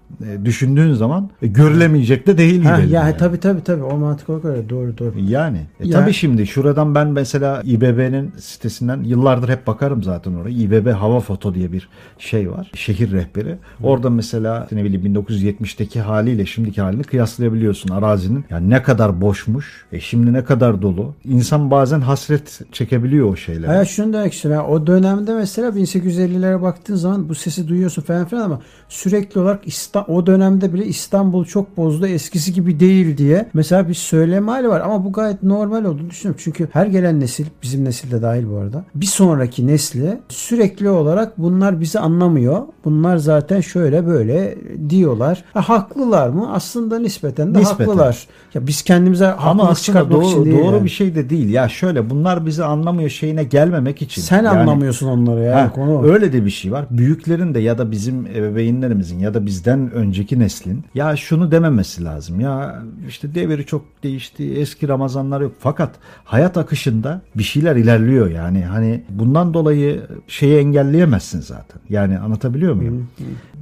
düşündüğün 0.44 0.92
zaman 0.92 1.30
e, 1.42 1.47
görülemeyecek 1.47 2.26
de 2.26 2.38
değil 2.38 2.62
Ha, 2.64 2.80
gibi. 2.80 2.92
ya 2.92 3.02
yani. 3.02 3.16
tabii 3.16 3.40
tabii 3.40 3.62
tabii 3.64 3.83
o 3.83 3.97
mantık 3.97 4.28
olarak 4.30 4.44
öyle 4.44 4.68
doğru 4.68 4.99
doğru. 4.99 5.12
Yani. 5.28 5.59
E 5.80 5.88
Ya- 5.88 6.00
Tabii 6.00 6.12
şimdi 6.12 6.47
şuradan 6.47 6.94
ben 6.94 7.09
mesela 7.09 7.62
İBB'nin 7.64 8.33
sitesinden 8.38 9.02
yıllardır 9.02 9.49
hep 9.49 9.66
bakarım 9.66 10.02
zaten 10.02 10.35
oraya. 10.35 10.50
İBB 10.50 10.92
Hava 10.92 11.21
Foto 11.21 11.54
diye 11.54 11.73
bir 11.73 11.88
şey 12.18 12.50
var. 12.50 12.71
Şehir 12.75 13.12
rehberi. 13.12 13.56
Orada 13.83 14.11
mesela 14.11 14.68
ne 14.73 14.85
bileyim 14.85 15.14
1970'teki 15.16 16.00
haliyle 16.00 16.47
şimdiki 16.47 16.80
halini 16.80 17.02
kıyaslayabiliyorsun 17.02 17.88
arazinin. 17.90 18.44
Yani 18.50 18.71
ne 18.71 18.83
kadar 18.83 19.21
boşmuş. 19.21 19.85
E 19.92 20.00
şimdi 20.00 20.33
ne 20.33 20.44
kadar 20.44 20.83
dolu. 20.83 21.14
İnsan 21.25 21.71
bazen 21.71 22.00
hasret 22.00 22.61
çekebiliyor 22.73 23.28
o 23.33 23.37
şeylere. 23.37 23.66
Hayır 23.66 23.87
şunu 23.87 24.12
demek 24.12 24.33
istiyorum. 24.33 24.66
O 24.71 24.87
dönemde 24.87 25.35
mesela 25.35 25.68
1850'lere 25.68 26.62
baktığın 26.62 26.94
zaman 26.97 27.28
bu 27.28 27.35
sesi 27.35 27.68
duyuyorsun 27.68 28.02
falan 28.02 28.25
filan 28.25 28.42
ama 28.44 28.61
sürekli 28.88 29.40
olarak 29.40 29.66
İsta 29.68 30.03
Ama 30.08 30.18
o 30.18 30.26
dönemde 30.26 30.75
bile 30.75 30.87
İstanbul 30.87 31.44
çok 31.44 31.76
bozdu 31.76 32.06
eskisi 32.06 32.52
gibi 32.52 32.80
değil 32.80 33.18
diye 33.18 33.46
mesela 33.54 33.88
bir 33.88 33.94
söyleme 33.94 34.52
hali 34.52 34.68
var 34.68 34.80
ama 34.80 35.04
bu 35.04 35.12
gayet 35.12 35.42
normal 35.42 35.84
olduğunu 35.84 36.11
düşünüyorum. 36.11 36.40
Çünkü 36.44 36.68
her 36.73 36.87
gelen 36.87 37.20
nesil 37.20 37.46
bizim 37.62 37.84
nesil 37.84 38.11
de 38.11 38.23
dahil 38.23 38.50
bu 38.50 38.56
arada 38.56 38.84
bir 38.94 39.06
sonraki 39.06 39.66
nesli 39.66 40.18
sürekli 40.28 40.88
olarak 40.88 41.38
bunlar 41.38 41.80
bizi 41.80 41.99
anlamıyor. 41.99 42.62
Bunlar 42.84 43.16
zaten 43.16 43.61
şöyle 43.61 44.06
böyle 44.06 44.58
diyorlar. 44.88 45.44
Ha, 45.54 45.68
haklılar 45.68 46.28
mı? 46.28 46.52
Aslında 46.52 46.99
nispeten 46.99 47.54
de 47.54 47.58
Nispeten. 47.58 47.84
haklılar. 47.87 48.26
Ya 48.54 48.66
biz 48.66 48.82
kendimize 48.82 49.26
Ama 49.26 49.44
haklılık 49.44 49.62
aslında 49.70 49.75
çıkartmak 49.75 50.25
için 50.25 50.37
doğru, 50.37 50.44
değil 50.44 50.58
doğru 50.58 50.75
yani. 50.75 50.84
bir 50.84 50.88
şey 50.88 51.14
de 51.14 51.30
değil. 51.30 51.49
Ya 51.49 51.68
şöyle 51.68 52.11
bunlar 52.11 52.46
bizi 52.46 52.64
anlamıyor 52.64 53.11
şeyine 53.11 53.44
gelmemek 53.44 54.02
için. 54.02 54.23
Sen 54.23 54.37
Yani- 54.37 54.49
anlamıyorsun 54.49 55.06
onları 55.08 55.40
ya. 55.40 55.56
Ha, 55.62 55.73
konu. 55.73 56.12
öyle 56.12 56.32
de 56.32 56.44
bir 56.44 56.50
şey 56.50 56.73
var. 56.73 56.84
Büyüklerin 56.90 57.54
de 57.54 57.61
ya 57.61 57.78
da 57.78 57.90
bizim 57.90 58.26
ebeveynlerimizin 58.26 59.18
ya 59.18 59.34
da 59.34 59.46
bizden 59.46 59.90
önceki 59.94 60.38
neslin 60.38 60.84
ya 60.94 61.16
şunu 61.16 61.50
dememesi 61.50 62.04
lazım. 62.04 62.40
Ya 62.40 62.82
işte 63.08 63.34
devri 63.34 63.66
çok 63.66 63.84
değişti. 64.02 64.54
Eski 64.54 64.88
Ramazanlar 64.88 65.40
yok. 65.40 65.52
Fakat 65.58 65.90
hayat 66.24 66.56
akışında 66.56 67.22
bir 67.36 67.42
şeyler 67.42 67.76
ilerliyor 67.76 68.30
yani. 68.30 68.64
Hani 68.64 69.04
bundan 69.08 69.54
dolayı 69.54 70.06
şeyi 70.28 70.58
engelleyemezsin 70.58 71.40
zaten. 71.40 71.80
Yani 71.88 72.18
anlatabiliyor 72.18 72.74
muyum? 72.74 73.08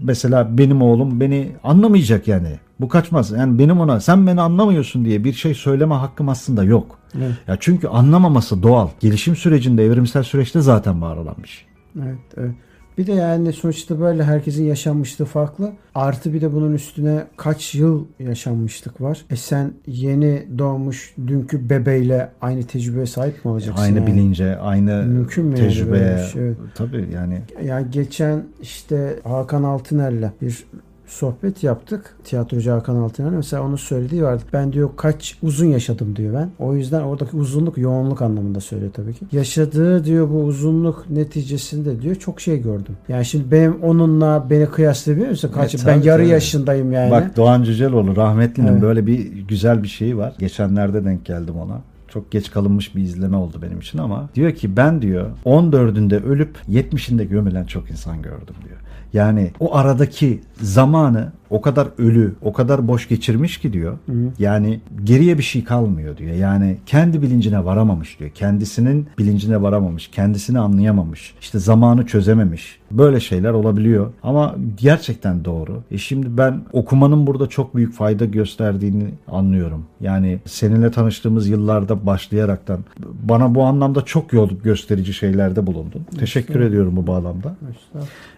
Mesela 0.03 0.59
benim 0.59 0.83
oğlum 0.83 1.21
beni 1.21 1.51
anlamayacak 1.65 2.29
yani. 2.29 2.59
Bu 2.81 2.89
kaçmaz. 2.89 3.31
Yani 3.31 3.59
benim 3.59 3.81
ona 3.81 4.01
sen 4.01 4.27
beni 4.27 4.41
anlamıyorsun 4.41 5.05
diye 5.05 5.25
bir 5.25 5.33
şey 5.33 5.55
söyleme 5.55 5.95
hakkım 5.95 6.29
aslında 6.29 6.65
yok. 6.65 6.99
Evet. 7.19 7.33
Ya 7.49 7.57
çünkü 7.61 7.89
anlamaması 7.89 8.63
doğal. 8.63 8.89
Gelişim 9.01 9.37
sürecinde, 9.37 9.85
evrimsel 9.85 10.23
süreçte 10.23 10.61
zaten 10.61 11.03
var 11.03 11.17
olan 11.17 11.35
bir 11.43 11.49
şey. 11.49 11.67
Evet, 11.97 12.19
evet. 12.37 12.55
Bir 12.99 13.07
de 13.07 13.13
yani 13.13 13.53
sonuçta 13.53 14.01
böyle 14.01 14.25
herkesin 14.25 14.65
yaşanmışlığı 14.65 15.25
farklı. 15.25 15.73
Artı 15.95 16.33
bir 16.35 16.41
de 16.41 16.53
bunun 16.53 16.75
üstüne 16.75 17.25
kaç 17.37 17.75
yıl 17.75 18.07
yaşanmışlık 18.19 19.01
var. 19.01 19.25
E 19.31 19.37
sen 19.37 19.73
yeni 19.87 20.47
doğmuş 20.59 21.15
dünkü 21.27 21.71
bebeğle 21.71 22.29
aynı 22.41 22.63
tecrübeye 22.63 23.07
sahip 23.07 23.45
mi 23.45 23.51
olacaksın? 23.51 23.83
Aynı 23.83 23.99
yani? 23.99 24.07
bilince, 24.07 24.57
aynı 24.57 25.03
Mümkün 25.03 25.45
mü 25.45 25.59
yani 25.59 25.69
tecrübeye. 25.69 26.17
bir 26.17 26.23
şey? 26.23 26.43
Evet. 26.43 26.57
Tabii 26.75 27.09
yani 27.15 27.43
Ya 27.65 27.81
geçen 27.81 28.45
işte 28.63 29.17
Hakan 29.25 29.63
Altıner'le 29.63 30.31
bir 30.43 30.65
sohbet 31.07 31.63
yaptık. 31.65 32.17
Tiyatrocu 32.25 32.73
Hakan 32.73 32.97
Altıner 32.97 33.31
mesela 33.31 33.63
onun 33.63 33.77
söylediği 33.77 34.23
vardı. 34.23 34.43
Ben 34.53 34.73
diyor 34.73 34.91
kaç 34.97 35.39
uzun 35.43 35.67
yaşadım 35.67 36.17
diyor 36.17 36.35
ben. 36.35 36.51
O 36.59 36.75
yüzden 36.75 37.01
oradaki 37.03 37.37
uzunluk 37.37 37.79
yoğunluk 37.79 38.23
anlamında 38.23 38.61
söylüyor 38.61 38.93
tabii 38.93 39.15
ki. 39.15 39.25
Yaşadığı 39.33 40.05
diyor 40.05 40.31
bu 40.31 40.45
uzunluk 40.45 41.11
neticesinde 41.11 42.03
diyor 42.03 42.15
çok 42.15 42.41
şey 42.41 42.63
gördüm. 42.63 42.97
Yani 43.09 43.25
şimdi 43.25 43.51
benim 43.51 43.83
onunla 43.83 44.47
beni 44.51 44.67
kıyaslayabiliyor 44.67 45.31
musun? 45.31 45.51
Kaç 45.55 45.75
E, 45.75 45.79
ben 45.79 45.85
tabii, 45.97 46.07
yarı 46.09 46.23
tabii. 46.23 46.31
yaşındayım 46.33 46.93
yani. 46.93 47.11
Bak 47.11 47.37
Doğan 47.37 47.63
Cüceloğlu 47.63 48.17
rahmetlinin 48.17 48.69
Evet. 48.69 48.83
böyle 48.83 49.07
bir 49.07 49.33
güzel 49.49 49.83
bir 49.83 49.89
şeyi 49.89 50.17
var. 50.17 50.35
Geçenlerde 50.39 51.05
denk 51.05 51.25
geldim 51.25 51.55
ona. 51.57 51.81
Çok 52.09 52.31
geç 52.33 52.51
kalınmış 52.51 52.97
bir 52.97 53.03
izleme 53.03 53.37
oldu 53.37 53.57
benim 53.63 53.79
için 53.81 53.99
ama 53.99 54.29
diyor 54.35 54.53
ki 54.53 54.77
ben 54.77 55.03
diyor 55.03 55.27
14'ünde 55.45 56.23
ölüp 56.25 56.57
70'inde 56.71 57.25
gömülen 57.25 57.65
çok 57.65 57.91
insan 57.91 58.23
gördüm 58.23 58.55
diyor. 58.65 58.79
Yani 59.13 59.51
o 59.61 59.75
aradaki 59.77 60.41
zamanı 60.63 61.33
o 61.53 61.61
kadar 61.61 61.89
ölü, 61.99 62.35
o 62.43 62.53
kadar 62.53 62.89
boş 62.89 63.09
geçirmiş 63.09 63.59
ki 63.59 63.73
diyor. 63.73 63.99
Yani 64.39 64.81
geriye 65.05 65.39
bir 65.39 65.43
şey 65.43 65.65
kalmıyor 65.65 66.17
diyor. 66.17 66.35
Yani 66.35 66.77
kendi 66.87 67.23
bilincine 67.23 67.65
varamamış 67.65 68.21
diyor. 68.21 68.31
Kendisinin 68.31 69.07
bilincine 69.19 69.63
varamamış, 69.63 70.09
kendisini 70.09 70.59
anlayamamış. 70.59 71.35
İşte 71.41 71.59
zamanı 71.59 72.07
çözememiş. 72.07 72.79
Böyle 72.91 73.21
şeyler 73.21 73.51
olabiliyor. 73.51 74.13
Ama 74.23 74.57
gerçekten 74.77 75.45
doğru. 75.45 75.83
E 75.91 75.99
şimdi 75.99 76.39
ben 76.39 76.61
okumanın 76.73 77.27
burada 77.27 77.47
çok 77.47 77.77
büyük 77.77 77.95
fayda 77.95 78.25
gösterdiğini 78.25 79.11
anlıyorum. 79.29 79.85
Yani 80.01 80.41
seninle 80.45 80.91
tanıştığımız 80.91 81.49
yıllarda 81.49 82.07
başlayaraktan 82.07 82.81
bana 83.23 83.55
bu 83.55 83.65
anlamda 83.65 84.05
çok 84.05 84.33
yol 84.33 84.51
gösterici 84.51 85.13
şeylerde 85.13 85.67
bulundun. 85.67 86.03
Teşekkür 86.19 86.61
ediyorum 86.61 86.97
bu 86.97 87.07
bağlamda. 87.07 87.57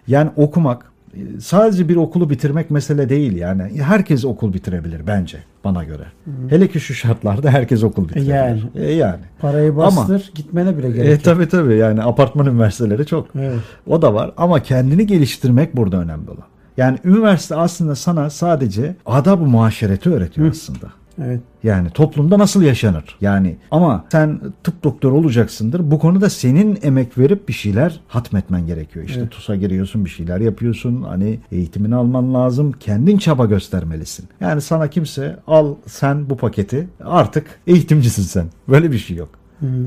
Yani 0.09 0.31
okumak 0.37 0.94
sadece 1.41 1.89
bir 1.89 1.97
okulu 1.97 2.31
bitirmek 2.31 2.71
mesele 2.71 3.09
değil 3.09 3.37
yani. 3.37 3.83
Herkes 3.83 4.25
okul 4.25 4.53
bitirebilir 4.53 5.07
bence 5.07 5.39
bana 5.65 5.85
göre. 5.85 6.03
Hele 6.51 6.69
ki 6.69 6.81
şu 6.81 6.95
şartlarda 6.95 7.51
herkes 7.51 7.83
okul 7.85 8.05
bitirebilir. 8.09 8.35
Yani. 8.35 8.63
E, 8.75 8.93
yani. 8.93 9.21
Parayı 9.41 9.77
bastır 9.77 10.31
gitmene 10.35 10.79
bile 10.79 10.91
gerek 10.91 11.09
E, 11.09 11.11
yok. 11.13 11.25
tabii 11.25 11.49
tabii 11.49 11.77
yani 11.77 12.03
apartman 12.03 12.47
üniversiteleri 12.47 13.07
çok. 13.07 13.27
Evet. 13.39 13.59
O 13.87 14.03
da 14.03 14.15
var 14.15 14.33
ama 14.37 14.63
kendini 14.63 15.07
geliştirmek 15.07 15.77
burada 15.77 15.97
önemli 15.97 16.31
olan. 16.31 16.45
Yani 16.77 16.99
üniversite 17.05 17.57
aslında 17.57 17.95
sana 17.97 18.31
sadece 18.31 18.97
adab-ı 19.07 19.45
muaşereti 19.45 20.11
öğretiyor 20.11 20.51
aslında. 20.51 20.87
Evet. 21.23 21.41
Yani 21.63 21.91
toplumda 21.91 22.39
nasıl 22.39 22.63
yaşanır? 22.63 23.05
Yani 23.21 23.57
ama 23.71 24.05
sen 24.13 24.41
tıp 24.63 24.85
doktoru 24.85 25.15
olacaksındır. 25.15 25.91
Bu 25.91 25.99
konuda 25.99 26.31
senin 26.31 26.79
emek 26.83 27.19
verip 27.19 27.49
bir 27.49 27.53
şeyler 27.53 28.01
hatmetmen 28.09 28.67
gerekiyor. 28.67 29.05
İşte 29.05 29.21
Evet. 29.21 29.31
TUS'a 29.31 29.57
giriyorsun, 29.57 30.05
bir 30.05 30.11
şeyler 30.11 30.41
yapıyorsun. 30.41 31.03
Hani 31.03 31.39
eğitimini 31.53 31.95
alman 31.95 32.35
lazım. 32.35 32.73
Kendin 32.73 33.19
çaba 33.19 33.47
göstermelisin. 33.47 34.29
Yani 34.41 34.61
sana 34.61 34.89
kimse 34.89 35.37
al 35.47 35.75
sen 35.87 36.31
bu 36.31 36.37
paketi 36.37 36.89
artık 37.05 37.47
eğitimcisin 37.67 38.23
sen. 38.23 38.47
Böyle 38.69 38.93
bir 38.93 38.99
şey 38.99 39.17
yok. 39.17 39.29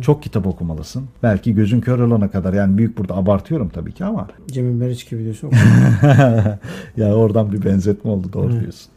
Çok 0.01 0.23
kitap 0.23 0.47
okumalısın. 0.47 1.03
Belki 1.23 1.55
gözün 1.55 1.81
kör 1.81 1.99
olana 1.99 2.31
kadar 2.31 2.53
yani 2.53 2.77
büyük 2.77 2.97
burada 2.97 3.15
abartıyorum 3.15 3.69
tabii 3.69 3.91
ki 3.91 4.05
ama 4.05 4.27
Cemil 4.47 4.73
Meriç 4.73 5.09
gibi 5.09 5.23
diyorsun. 5.23 5.51
ya 6.97 7.15
oradan 7.15 7.51
bir 7.51 7.65
benzetme 7.65 8.11
oldu 8.11 8.33
doğru 8.33 8.51
diyorsun. 8.51 8.91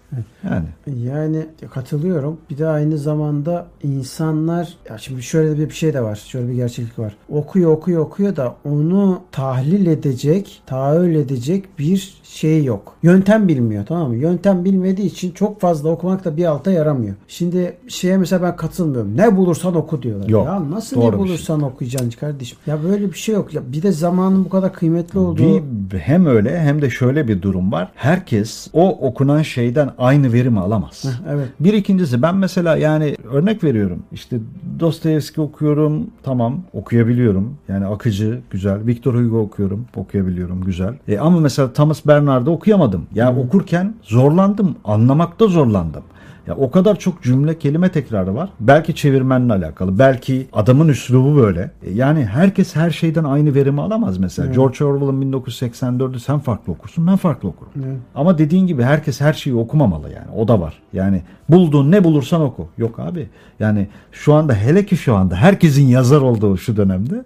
Yani 0.44 0.66
Yani 1.04 1.46
katılıyorum. 1.70 2.38
Bir 2.50 2.58
de 2.58 2.66
aynı 2.66 2.98
zamanda 2.98 3.66
insanlar 3.82 4.74
ya 4.90 4.98
şimdi 4.98 5.22
şöyle 5.22 5.58
bir 5.58 5.68
bir 5.68 5.74
şey 5.74 5.94
de 5.94 6.02
var. 6.02 6.16
Şöyle 6.26 6.48
bir 6.48 6.54
gerçeklik 6.54 6.98
var. 6.98 7.16
Okuyor 7.28 7.72
okuyor 7.72 8.00
okuyor 8.02 8.36
da 8.36 8.54
onu 8.64 9.20
tahlil 9.32 9.86
edecek, 9.86 10.62
tahayyül 10.66 11.14
edecek 11.14 11.78
bir 11.78 12.20
şey 12.22 12.64
yok. 12.64 12.94
Yöntem 13.02 13.48
bilmiyor 13.48 13.86
tamam 13.86 14.08
mı? 14.08 14.16
Yöntem 14.16 14.64
bilmediği 14.64 15.06
için 15.06 15.30
çok 15.30 15.60
fazla 15.60 15.88
okumak 15.88 16.24
da 16.24 16.36
bir 16.36 16.44
alta 16.44 16.70
yaramıyor. 16.70 17.14
Şimdi 17.28 17.76
şeye 17.88 18.16
mesela 18.16 18.42
ben 18.42 18.56
katılmıyorum. 18.56 19.16
Ne 19.16 19.36
bulursan 19.36 19.74
oku 19.74 20.02
diyorlar. 20.02 20.28
Yok. 20.28 20.46
Ya 20.46 20.70
nasıl 20.70 20.96
Doğru 20.96 21.06
ne 21.06 21.10
şey. 21.10 21.18
bulursan 21.18 21.62
okuyacaksın 21.62 22.10
kardeşim? 22.10 22.58
Ya 22.66 22.82
böyle 22.82 23.12
bir 23.12 23.18
şey 23.18 23.34
yok. 23.34 23.54
Ya 23.54 23.62
bir 23.72 23.82
de 23.82 23.92
zamanın 23.92 24.44
bu 24.44 24.48
kadar 24.48 24.72
kıymetli 24.72 25.18
olduğu 25.18 25.62
Bir, 25.92 25.98
hem 25.98 26.26
öyle 26.26 26.60
hem 26.60 26.82
de 26.82 26.90
şöyle 26.90 27.28
bir 27.28 27.42
durum 27.42 27.72
var. 27.72 27.92
Herkes 27.94 28.68
o 28.72 28.88
okunan 29.08 29.42
şeyden 29.42 29.90
aynı 30.00 30.32
verimi 30.32 30.60
alamaz. 30.60 31.04
evet. 31.28 31.48
Bir 31.60 31.72
ikincisi 31.72 32.22
ben 32.22 32.36
mesela 32.36 32.76
yani 32.76 33.16
örnek 33.32 33.64
veriyorum. 33.64 34.02
İşte 34.12 34.38
Dostoyevski 34.80 35.40
okuyorum 35.40 36.06
tamam 36.22 36.60
okuyabiliyorum. 36.72 37.54
Yani 37.68 37.86
akıcı 37.86 38.40
güzel. 38.50 38.86
Victor 38.86 39.14
Hugo 39.14 39.40
okuyorum 39.40 39.86
okuyabiliyorum 39.96 40.64
güzel. 40.64 40.94
E, 41.08 41.18
ama 41.18 41.40
mesela 41.40 41.72
Thomas 41.72 42.06
Bernard'ı 42.06 42.50
okuyamadım. 42.50 43.06
Yani 43.14 43.38
okurken 43.38 43.94
zorlandım. 44.02 44.76
Anlamakta 44.84 45.46
zorlandım. 45.46 46.02
Ya 46.46 46.56
o 46.56 46.70
kadar 46.70 46.98
çok 46.98 47.22
cümle 47.22 47.58
kelime 47.58 47.88
tekrarı 47.92 48.34
var. 48.34 48.50
Belki 48.60 48.94
çevirmenle 48.94 49.52
alakalı. 49.52 49.98
Belki 49.98 50.46
adamın 50.52 50.88
üslubu 50.88 51.36
böyle. 51.36 51.70
E, 51.82 51.90
Yani 51.90 52.24
herkes 52.24 52.76
her 52.76 52.90
şeyden 52.90 53.24
aynı 53.24 53.54
verimi 53.54 53.80
alamaz 53.80 54.18
mesela. 54.18 54.52
George 54.52 54.84
Orwell'ın 54.84 55.32
1984'ü 55.32 56.20
sen 56.20 56.38
farklı 56.38 56.72
okursun 56.72 57.06
ben 57.06 57.16
farklı 57.16 57.48
okurum. 57.48 57.72
Evet. 57.76 57.96
Ama 58.14 58.38
dediğin 58.38 58.66
gibi 58.66 58.82
herkes 58.82 59.20
her 59.20 59.32
şeyi 59.32 59.56
okumamalı 59.56 60.12
yani. 60.12 60.30
O 60.36 60.48
da 60.48 60.60
var. 60.60 60.74
Yani 60.92 61.22
bulduğun 61.48 61.90
ne 61.90 62.04
bulursan 62.04 62.40
oku. 62.40 62.68
Yok 62.78 63.00
abi. 63.00 63.28
Yani 63.60 63.88
şu 64.12 64.34
anda 64.34 64.54
hele 64.54 64.86
ki 64.86 64.96
şu 64.96 65.14
anda 65.14 65.36
herkesin 65.36 65.86
yazar 65.86 66.20
olduğu 66.20 66.56
şu 66.56 66.76
dönemde 66.76 67.24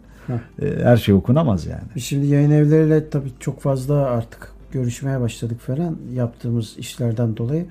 e, 0.63 0.67
her 0.83 0.97
şey 0.97 1.15
okunamaz 1.15 1.67
yani. 1.67 2.01
Şimdi 2.03 2.27
yayın 2.27 2.51
evleriyle 2.51 3.11
tabii 3.11 3.31
çok 3.41 3.61
fazla 3.61 3.95
artık 3.95 4.53
görüşmeye 4.73 5.21
başladık 5.21 5.61
falan 5.61 5.97
yaptığımız 6.15 6.79
işlerden 6.79 7.37
dolayı. 7.37 7.67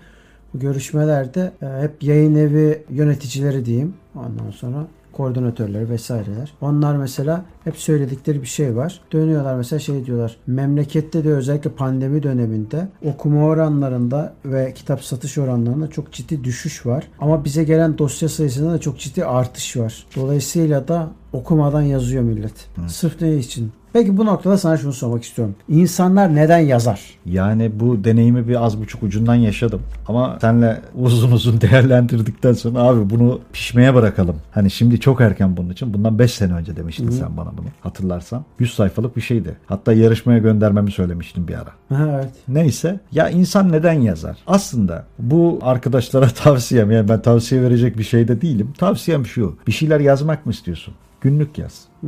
Bu 0.54 0.60
görüşmelerde 0.60 1.52
e, 1.62 1.66
hep 1.82 2.04
yayın 2.04 2.36
evi 2.36 2.84
yöneticileri 2.90 3.66
diyeyim. 3.66 3.94
Ondan 4.16 4.52
sonra 4.52 4.88
koordinatörleri 5.14 5.90
vesaireler. 5.90 6.54
Onlar 6.62 6.96
mesela 6.96 7.46
hep 7.64 7.78
söyledikleri 7.78 8.42
bir 8.42 8.48
şey 8.48 8.76
var. 8.76 9.02
Dönüyorlar 9.12 9.56
mesela 9.56 9.80
şey 9.80 10.06
diyorlar. 10.06 10.38
Memlekette 10.48 11.24
de 11.24 11.34
özellikle 11.34 11.70
pandemi 11.70 12.24
döneminde 12.24 12.88
okuma 13.06 13.46
oranlarında 13.46 14.34
ve 14.46 14.74
kitap 14.74 15.04
satış 15.04 15.38
oranlarında 15.38 15.88
çok 15.88 16.12
ciddi 16.12 16.44
düşüş 16.44 16.86
var. 16.86 17.08
Ama 17.20 17.46
bize 17.46 17.64
gelen 17.64 17.98
dosya 17.98 18.30
sayısında 18.30 18.74
da 18.74 18.80
çok 18.80 19.00
ciddi 19.00 19.26
artış 19.26 19.78
var. 19.78 20.06
Dolayısıyla 20.16 20.88
da 20.88 21.12
okumadan 21.34 21.82
yazıyor 21.82 22.24
millet. 22.24 22.70
Sırf 22.88 23.22
ne 23.22 23.36
için? 23.36 23.72
Peki 23.94 24.18
bu 24.18 24.26
noktada 24.26 24.58
sana 24.58 24.78
şunu 24.78 24.94
sormak 24.94 25.24
istiyorum. 25.24 25.56
İnsanlar 25.70 26.36
neden 26.36 26.60
yazar? 26.60 27.02
Yani 27.26 27.72
bu 27.80 28.04
deneyimi 28.04 28.48
bir 28.48 28.66
az 28.66 28.82
buçuk 28.82 29.04
ucundan 29.04 29.36
yaşadım. 29.36 29.82
Ama 30.08 30.38
senle 30.42 30.82
uzun 30.96 31.32
uzun 31.32 31.62
değerlendirdikten 31.62 32.54
sonra 32.54 32.80
abi 32.80 33.10
bunu 33.10 33.40
pişmeye 33.54 33.96
bırakalım. 33.96 34.36
Hani 34.52 34.72
şimdi 34.72 35.00
çok 35.00 35.22
erken 35.22 35.58
bunun 35.58 35.70
için. 35.70 35.94
Bundan 35.94 36.20
5 36.20 36.34
sene 36.34 36.54
önce 36.54 36.76
demiştin 36.76 37.08
Hı. 37.08 37.12
sen 37.12 37.38
bana 37.38 37.58
bunu. 37.58 37.66
Hatırlarsan. 37.82 38.46
100 38.60 38.74
sayfalık 38.74 39.16
bir 39.16 39.22
şeydi. 39.22 39.56
Hatta 39.66 39.94
yarışmaya 39.94 40.40
göndermemi 40.40 40.92
söylemiştin 40.92 41.48
bir 41.48 41.54
ara. 41.54 41.98
Ha, 41.98 42.10
evet. 42.16 42.34
Neyse 42.48 43.00
ya 43.12 43.30
insan 43.30 43.72
neden 43.72 44.02
yazar? 44.02 44.38
Aslında 44.48 45.06
bu 45.20 45.60
arkadaşlara 45.62 46.28
tavsiyem 46.44 46.92
yani 46.92 47.10
ben 47.10 47.22
tavsiye 47.22 47.62
verecek 47.62 47.98
bir 47.98 48.04
şeyde 48.04 48.42
değilim. 48.42 48.74
Tavsiyem 48.78 49.26
şu. 49.26 49.56
Bir 49.68 49.72
şeyler 49.72 50.00
yazmak 50.00 50.46
mı 50.46 50.52
istiyorsun? 50.52 50.94
Günlük 51.22 51.58
yaz. 51.58 51.82
Hı. 52.02 52.08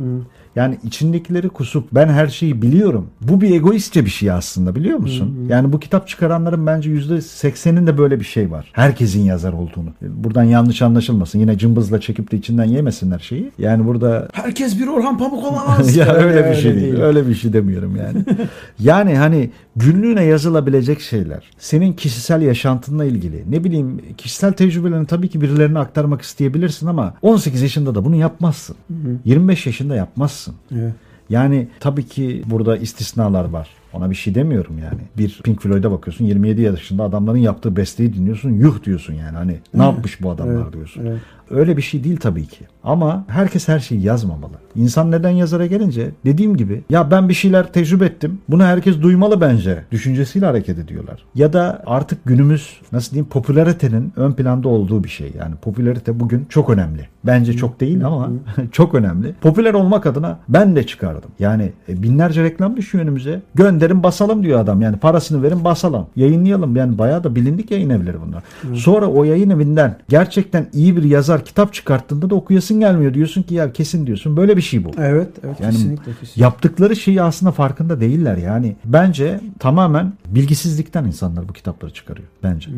Yani 0.56 0.78
içindekileri 0.84 1.48
kusup 1.48 1.88
ben 1.92 2.08
her 2.08 2.26
şeyi 2.26 2.62
biliyorum. 2.62 3.06
Bu 3.20 3.40
bir 3.40 3.50
egoistçe 3.50 4.04
bir 4.04 4.10
şey 4.10 4.30
aslında 4.30 4.74
biliyor 4.74 4.98
musun? 4.98 5.46
Yani 5.48 5.72
bu 5.72 5.80
kitap 5.80 6.08
çıkaranların 6.08 6.66
bence 6.66 6.90
%80'inde 6.90 7.98
böyle 7.98 8.20
bir 8.20 8.24
şey 8.24 8.50
var. 8.50 8.70
Herkesin 8.72 9.20
yazar 9.22 9.52
olduğunu. 9.52 9.88
Buradan 10.02 10.44
yanlış 10.44 10.82
anlaşılmasın. 10.82 11.38
Yine 11.38 11.58
cımbızla 11.58 12.00
çekip 12.00 12.32
de 12.32 12.36
içinden 12.36 12.64
yemesinler 12.64 13.18
şeyi. 13.18 13.50
Yani 13.58 13.86
burada 13.86 14.28
Herkes 14.32 14.78
bir 14.78 14.86
Orhan 14.86 15.18
Pamuk 15.18 15.44
olamaz. 15.52 15.96
ya 15.96 16.14
öyle 16.14 16.50
bir 16.50 16.56
şey 16.56 16.74
değil. 16.74 17.00
Öyle 17.00 17.28
bir 17.28 17.34
şey 17.34 17.52
demiyorum 17.52 17.96
yani. 17.96 18.24
yani 18.78 19.16
hani 19.16 19.50
günlüğüne 19.76 20.24
yazılabilecek 20.24 21.00
şeyler. 21.00 21.50
Senin 21.58 21.92
kişisel 21.92 22.42
yaşantınla 22.42 23.04
ilgili. 23.04 23.44
Ne 23.50 23.64
bileyim 23.64 24.00
kişisel 24.16 24.52
tecrübelerini 24.52 25.06
tabii 25.06 25.28
ki 25.28 25.40
birilerine 25.40 25.78
aktarmak 25.78 26.22
isteyebilirsin 26.22 26.86
ama 26.86 27.14
18 27.22 27.62
yaşında 27.62 27.94
da 27.94 28.04
bunu 28.04 28.16
yapmazsın. 28.16 28.76
25 29.24 29.66
yaşında 29.66 29.96
yapmazsın. 29.96 30.45
Evet. 30.72 30.92
Yani 31.30 31.68
tabii 31.80 32.06
ki 32.06 32.42
burada 32.46 32.76
istisnalar 32.76 33.44
var. 33.44 33.68
Ona 33.92 34.10
bir 34.10 34.14
şey 34.14 34.34
demiyorum 34.34 34.78
yani. 34.78 35.00
Bir 35.18 35.40
Pink 35.44 35.60
Floyd'a 35.62 35.90
bakıyorsun 35.90 36.24
27 36.24 36.60
yaşında 36.60 37.04
adamların 37.04 37.38
yaptığı 37.38 37.76
besteyi 37.76 38.14
dinliyorsun. 38.14 38.50
Yuh 38.50 38.84
diyorsun 38.84 39.14
yani. 39.14 39.36
Hani 39.36 39.58
ne 39.74 39.82
yapmış 39.82 40.22
bu 40.22 40.30
adamlar 40.30 40.62
Evet, 40.62 40.72
diyorsun. 40.72 41.06
evet. 41.06 41.20
Öyle 41.50 41.76
bir 41.76 41.82
şey 41.82 42.04
değil 42.04 42.16
tabii 42.16 42.46
ki. 42.46 42.64
Ama 42.84 43.24
herkes 43.28 43.68
her 43.68 43.80
şeyi 43.80 44.02
yazmamalı. 44.02 44.52
İnsan 44.76 45.10
neden 45.10 45.30
yazara 45.30 45.66
gelince 45.66 46.10
dediğim 46.24 46.56
gibi 46.56 46.82
ya 46.90 47.10
ben 47.10 47.28
bir 47.28 47.34
şeyler 47.34 47.72
tecrübe 47.72 48.04
ettim. 48.04 48.38
Bunu 48.48 48.64
herkes 48.64 49.02
duymalı 49.02 49.40
bence. 49.40 49.84
Düşüncesiyle 49.92 50.46
hareket 50.46 50.78
ediyorlar. 50.78 51.24
Ya 51.34 51.52
da 51.52 51.82
artık 51.86 52.24
günümüz 52.24 52.80
nasıl 52.92 53.10
diyeyim 53.10 53.28
popülaritenin 53.28 54.12
ön 54.16 54.32
planda 54.32 54.68
olduğu 54.68 55.04
bir 55.04 55.08
şey. 55.08 55.32
Yani 55.38 55.54
popülarite 55.54 56.20
bugün 56.20 56.46
çok 56.48 56.70
önemli. 56.70 57.08
Bence 57.24 57.52
çok 57.52 57.80
değil 57.80 58.06
ama 58.06 58.30
çok 58.72 58.94
önemli. 58.94 59.34
Popüler 59.40 59.74
olmak 59.74 60.06
adına 60.06 60.38
ben 60.48 60.76
de 60.76 60.86
çıkardım. 60.86 61.30
Yani 61.38 61.72
e, 61.88 62.02
binlerce 62.02 62.42
reklam 62.42 62.76
düşüyor 62.76 63.04
önümüze. 63.04 63.42
Gönderin 63.54 64.02
basalım 64.02 64.42
diyor 64.42 64.60
adam. 64.60 64.82
Yani 64.82 64.96
parasını 64.96 65.42
verin 65.42 65.64
basalım. 65.64 66.06
Yayınlayalım. 66.16 66.76
Yani 66.76 66.98
bayağı 66.98 67.24
da 67.24 67.34
bilindik 67.34 67.70
yayın 67.70 67.90
evleri 67.90 68.16
bunlar. 68.26 68.42
Sonra 68.74 69.06
o 69.06 69.24
yayın 69.24 69.50
evinden 69.50 69.96
gerçekten 70.08 70.66
iyi 70.72 70.96
bir 70.96 71.02
yazar 71.02 71.35
kitap 71.44 71.74
çıkarttığında 71.74 72.30
da 72.30 72.34
okuyasın 72.34 72.80
gelmiyor. 72.80 73.14
Diyorsun 73.14 73.42
ki 73.42 73.54
ya 73.54 73.72
kesin 73.72 74.06
diyorsun. 74.06 74.36
Böyle 74.36 74.56
bir 74.56 74.62
şey 74.62 74.84
bu. 74.84 74.90
Evet, 74.98 75.28
evet 75.44 75.60
Yani 75.60 75.72
kesinlikle, 75.72 76.12
kesinlikle. 76.12 76.42
Yaptıkları 76.42 76.96
şeyi 76.96 77.22
aslında 77.22 77.52
farkında 77.52 78.00
değiller 78.00 78.36
yani. 78.36 78.76
Bence 78.84 79.40
tamamen 79.58 80.12
bilgisizlikten 80.28 81.04
insanlar 81.04 81.48
bu 81.48 81.52
kitapları 81.52 81.92
çıkarıyor 81.92 82.28
bence. 82.42 82.70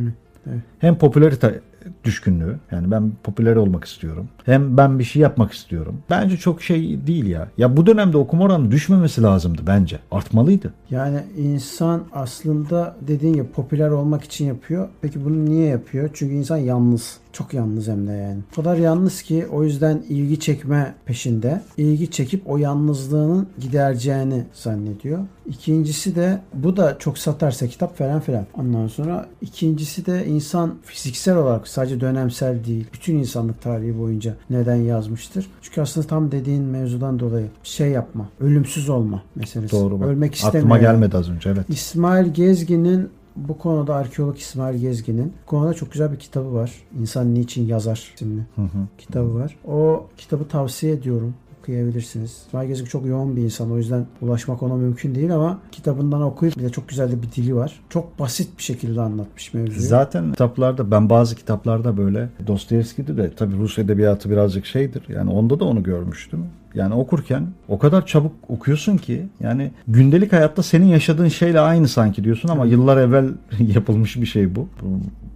evet. 0.47 0.61
Hem 0.79 0.99
popülarite 0.99 1.61
düşkünlüğü 2.05 2.57
yani 2.71 2.91
ben 2.91 3.13
popüler 3.23 3.57
olmak 3.57 3.85
istiyorum. 3.85 4.29
Hem 4.45 4.77
ben 4.77 4.99
bir 4.99 5.05
şey 5.05 5.23
yapmak 5.23 5.53
istiyorum. 5.53 5.99
Bence 6.11 6.37
çok 6.37 6.63
şey 6.63 7.07
değil 7.07 7.27
ya. 7.27 7.49
Ya 7.59 7.77
bu 7.77 7.87
dönemde 7.87 8.17
okuma 8.17 8.45
oranı 8.45 8.71
düşmemesi 8.71 9.23
lazımdı 9.23 9.63
bence. 9.67 9.99
Artmalıydı. 10.11 10.73
Yani 10.91 11.19
insan 11.37 12.03
aslında 12.13 12.97
dediğin 13.01 13.35
gibi 13.35 13.47
popüler 13.47 13.89
olmak 13.91 14.25
için 14.25 14.47
yapıyor. 14.47 14.89
Peki 15.01 15.25
bunu 15.25 15.45
niye 15.45 15.67
yapıyor? 15.67 16.11
Çünkü 16.15 16.35
insan 16.35 16.57
yalnız. 16.57 17.19
Çok 17.39 17.55
yalnız 17.55 17.89
hem 17.89 18.07
de 18.07 18.13
yani. 18.13 18.39
O 18.53 18.57
kadar 18.57 18.77
yalnız 18.77 19.23
ki 19.23 19.47
o 19.51 19.65
yüzden 19.65 20.03
ilgi 20.09 20.41
çekme 20.41 20.95
peşinde. 21.05 21.63
İlgi 21.77 22.11
çekip 22.11 22.51
o 22.51 22.57
yalnızlığının 22.57 23.47
gidereceğini 23.59 24.45
zannediyor. 24.53 25.19
İkincisi 25.47 26.17
de 26.17 26.41
bu 26.55 26.77
da 26.77 26.99
çok 26.99 27.19
satarsa 27.19 27.67
kitap 27.67 27.99
falan 27.99 28.21
filan. 28.21 28.47
Ondan 28.55 28.87
sonra 28.87 29.27
ikincisi 29.41 30.07
de 30.07 30.27
insan 30.27 30.75
fiziksel 30.83 31.37
olarak 31.37 31.69
sadece 31.69 32.01
dönemsel 32.01 32.65
değil. 32.65 32.87
Bütün 32.93 33.19
insanlık 33.19 33.63
tarihi 33.63 33.99
boyunca 33.99 34.35
neden 34.51 34.77
yazmıştır? 34.77 35.47
Çünkü 35.63 35.81
aslında 35.81 36.07
tam 36.07 36.33
dediğin 36.33 36.63
mevzudan 36.63 37.21
dolayı 37.21 37.47
şey 37.63 37.91
yapma. 37.91 38.29
Ölümsüz 38.41 38.89
olma 38.89 39.23
meselesi. 39.35 39.77
Doğru. 39.77 40.05
Ölmek 40.05 40.35
istemiyor. 40.35 40.59
Aklıma 40.59 40.79
gelmedi 40.79 41.17
az 41.17 41.31
önce 41.31 41.51
evet. 41.51 41.65
İsmail 41.69 42.27
Gezgin'in 42.27 43.11
bu 43.49 43.59
konuda 43.59 43.95
arkeolog 43.95 44.39
İsmail 44.39 44.81
Gezgin'in 44.81 45.33
bu 45.43 45.47
konuda 45.47 45.75
çok 45.75 45.93
güzel 45.93 46.13
bir 46.13 46.19
kitabı 46.19 46.55
var. 46.55 46.73
İnsan 47.01 47.35
Niçin 47.35 47.67
Yazar 47.67 48.13
isimli 48.15 48.41
Hı 48.57 48.63
hı. 48.63 48.87
kitabı 48.99 49.35
var. 49.35 49.57
O 49.67 50.07
kitabı 50.17 50.49
tavsiye 50.49 50.93
ediyorum. 50.93 51.35
Okuyabilirsiniz. 51.63 52.31
İsmail 52.31 52.69
Gezgin 52.69 52.87
çok 52.87 53.07
yoğun 53.07 53.37
bir 53.37 53.43
insan. 53.43 53.73
O 53.73 53.77
yüzden 53.77 54.07
ulaşmak 54.23 54.63
ona 54.63 54.75
mümkün 54.75 55.15
değil 55.15 55.35
ama 55.35 55.61
kitabından 55.73 56.23
okuyup 56.23 56.59
bir 56.59 56.63
de 56.63 56.71
çok 56.71 56.89
güzel 56.89 57.13
de 57.13 57.23
bir 57.23 57.33
dili 57.33 57.57
var. 57.57 57.81
Çok 57.89 58.19
basit 58.19 58.59
bir 58.59 58.63
şekilde 58.63 59.01
anlatmış 59.01 59.55
mevzuyu. 59.55 59.81
Zaten 59.89 60.31
kitaplarda 60.31 60.91
ben 60.91 61.11
bazı 61.11 61.37
kitaplarda 61.37 61.97
böyle 61.97 62.29
Dostoyevski'de 62.47 63.17
de 63.17 63.31
tabii 63.35 63.59
Rus 63.59 63.79
edebiyatı 63.79 64.31
birazcık 64.31 64.67
şeydir. 64.67 65.03
Yani 65.09 65.31
onda 65.31 65.61
da 65.61 65.65
onu 65.65 65.83
görmüştüm. 65.83 66.47
Yani 66.75 66.95
okurken 66.95 67.47
o 67.69 67.79
kadar 67.79 68.07
çabuk 68.07 68.33
okuyorsun 68.49 68.97
ki 68.97 69.27
yani 69.41 69.71
gündelik 69.89 70.33
hayatta 70.33 70.63
senin 70.63 70.87
yaşadığın 70.87 71.29
şeyle 71.29 71.61
aynı 71.61 71.89
sanki 71.89 72.25
diyorsun 72.25 72.49
ama 72.49 72.67
yıllar 72.67 72.97
evvel 72.97 73.29
yapılmış 73.75 74.17
bir 74.17 74.27
şey 74.27 74.55
bu. 74.55 74.69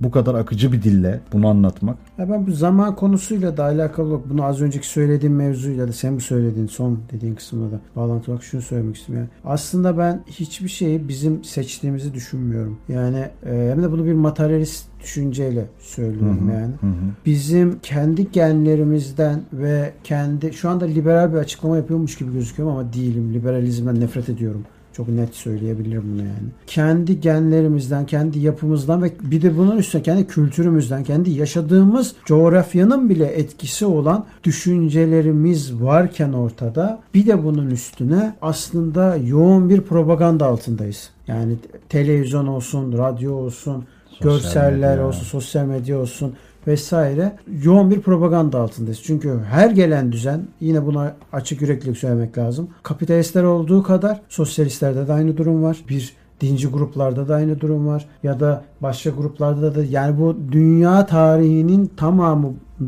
Bu, 0.01 0.11
kadar 0.11 0.35
akıcı 0.35 0.73
bir 0.73 0.83
dille 0.83 1.21
bunu 1.33 1.49
anlatmak. 1.49 1.97
Ya 2.19 2.31
ben 2.31 2.47
bu 2.47 2.53
zaman 2.53 2.97
konusuyla 2.97 3.57
da 3.57 3.65
alakalı 3.65 4.09
olarak 4.09 4.31
bunu 4.31 4.45
az 4.45 4.63
önceki 4.63 4.89
söylediğim 4.89 5.37
mevzuyla 5.37 5.89
da 5.89 5.93
sen 5.93 6.17
bu 6.17 6.21
söylediğin 6.21 6.67
son 6.67 6.99
dediğin 7.13 7.35
kısımda 7.35 7.73
da 7.73 7.81
bağlantı 7.97 8.31
olarak 8.31 8.45
şunu 8.45 8.63
söylemek 8.63 8.97
istiyorum. 8.97 9.29
Yani 9.29 9.55
aslında 9.55 9.99
ben 9.99 10.21
hiçbir 10.27 10.69
şeyi 10.69 11.09
bizim 11.09 11.45
seçtiğimizi 11.45 12.15
düşünmüyorum. 12.15 12.79
Yani 12.89 13.29
e, 13.47 13.69
hem 13.71 13.83
de 13.83 13.93
bunu 13.93 14.07
bir 14.07 14.13
materyalist 14.13 14.87
düşünceyle 15.03 15.65
söylüyorum 15.81 16.51
yani. 16.55 16.73
Hı 16.81 16.87
hı. 16.87 17.11
Bizim 17.27 17.79
kendi 17.83 18.33
genlerimizden 18.33 19.41
ve 19.53 19.93
kendi 20.05 20.53
şu 20.53 20.69
anda 20.69 20.85
liberal 20.85 21.33
bir 21.33 21.39
açıklama 21.39 21.77
yapıyormuş 21.77 22.19
gibi 22.19 22.33
gözüküyorum 22.33 22.77
ama 22.77 22.93
değilim. 22.93 23.35
Liberalizmden 23.35 24.01
nefret 24.01 24.29
ediyorum. 24.29 24.65
Çok 24.93 25.09
net 25.09 25.35
söyleyebilirim 25.35 26.03
bunu 26.13 26.21
yani. 26.21 26.49
Kendi 26.67 27.21
genlerimizden, 27.21 28.07
kendi 28.07 28.39
yapımızdan 28.39 29.03
ve 29.03 29.13
bir 29.23 29.43
de 29.43 29.59
bunun 29.59 29.77
üstüne 29.77 30.03
kendi 30.03 30.27
kültürümüzden, 30.27 31.05
kendi 31.05 31.31
yaşadığımız 31.31 32.15
coğrafyanın 32.25 33.09
bile 33.09 33.27
etkisi 33.27 33.87
olan 33.87 34.25
düşüncelerimiz 34.45 35.83
varken 35.83 36.33
ortada 36.33 37.01
bir 37.15 37.27
de 37.27 37.45
bunun 37.45 37.71
üstüne 37.71 38.35
aslında 38.43 39.17
yoğun 39.17 39.69
bir 39.69 39.81
propaganda 39.81 40.47
altındayız. 40.47 41.11
Yani 41.27 41.57
televizyon 41.89 42.47
olsun, 42.47 42.99
radyo 42.99 43.33
olsun, 43.33 43.85
Sosyal 44.13 44.33
görseller 44.33 44.91
medya. 44.91 45.07
olsun, 45.07 45.25
sosyal 45.25 45.65
medya 45.65 45.99
olsun 45.99 46.35
vesaire 46.67 47.37
yoğun 47.65 47.91
bir 47.91 48.01
propaganda 48.01 48.61
altındayız. 48.61 49.03
Çünkü 49.03 49.41
her 49.51 49.71
gelen 49.71 50.13
düzen 50.13 50.49
yine 50.61 50.87
buna 50.87 51.15
açık 51.33 51.63
yüreklilik 51.63 51.99
söylemek 51.99 52.39
lazım. 52.39 52.69
Kapitalistler 52.83 53.43
olduğu 53.43 53.83
kadar 53.83 54.21
sosyalistlerde 54.29 55.09
de 55.09 55.13
aynı 55.13 55.37
durum 55.37 55.63
var. 55.63 55.77
Bir 55.89 56.17
dinci 56.41 56.69
gruplarda 56.69 57.29
da 57.29 57.35
aynı 57.35 57.61
durum 57.61 57.87
var. 57.87 58.09
Ya 58.23 58.41
da 58.41 58.65
başka 58.81 59.11
gruplarda 59.11 59.75
da 59.75 59.85
yani 59.85 60.19
bu 60.19 60.37
dünya 60.53 61.07
tarihinin 61.07 61.87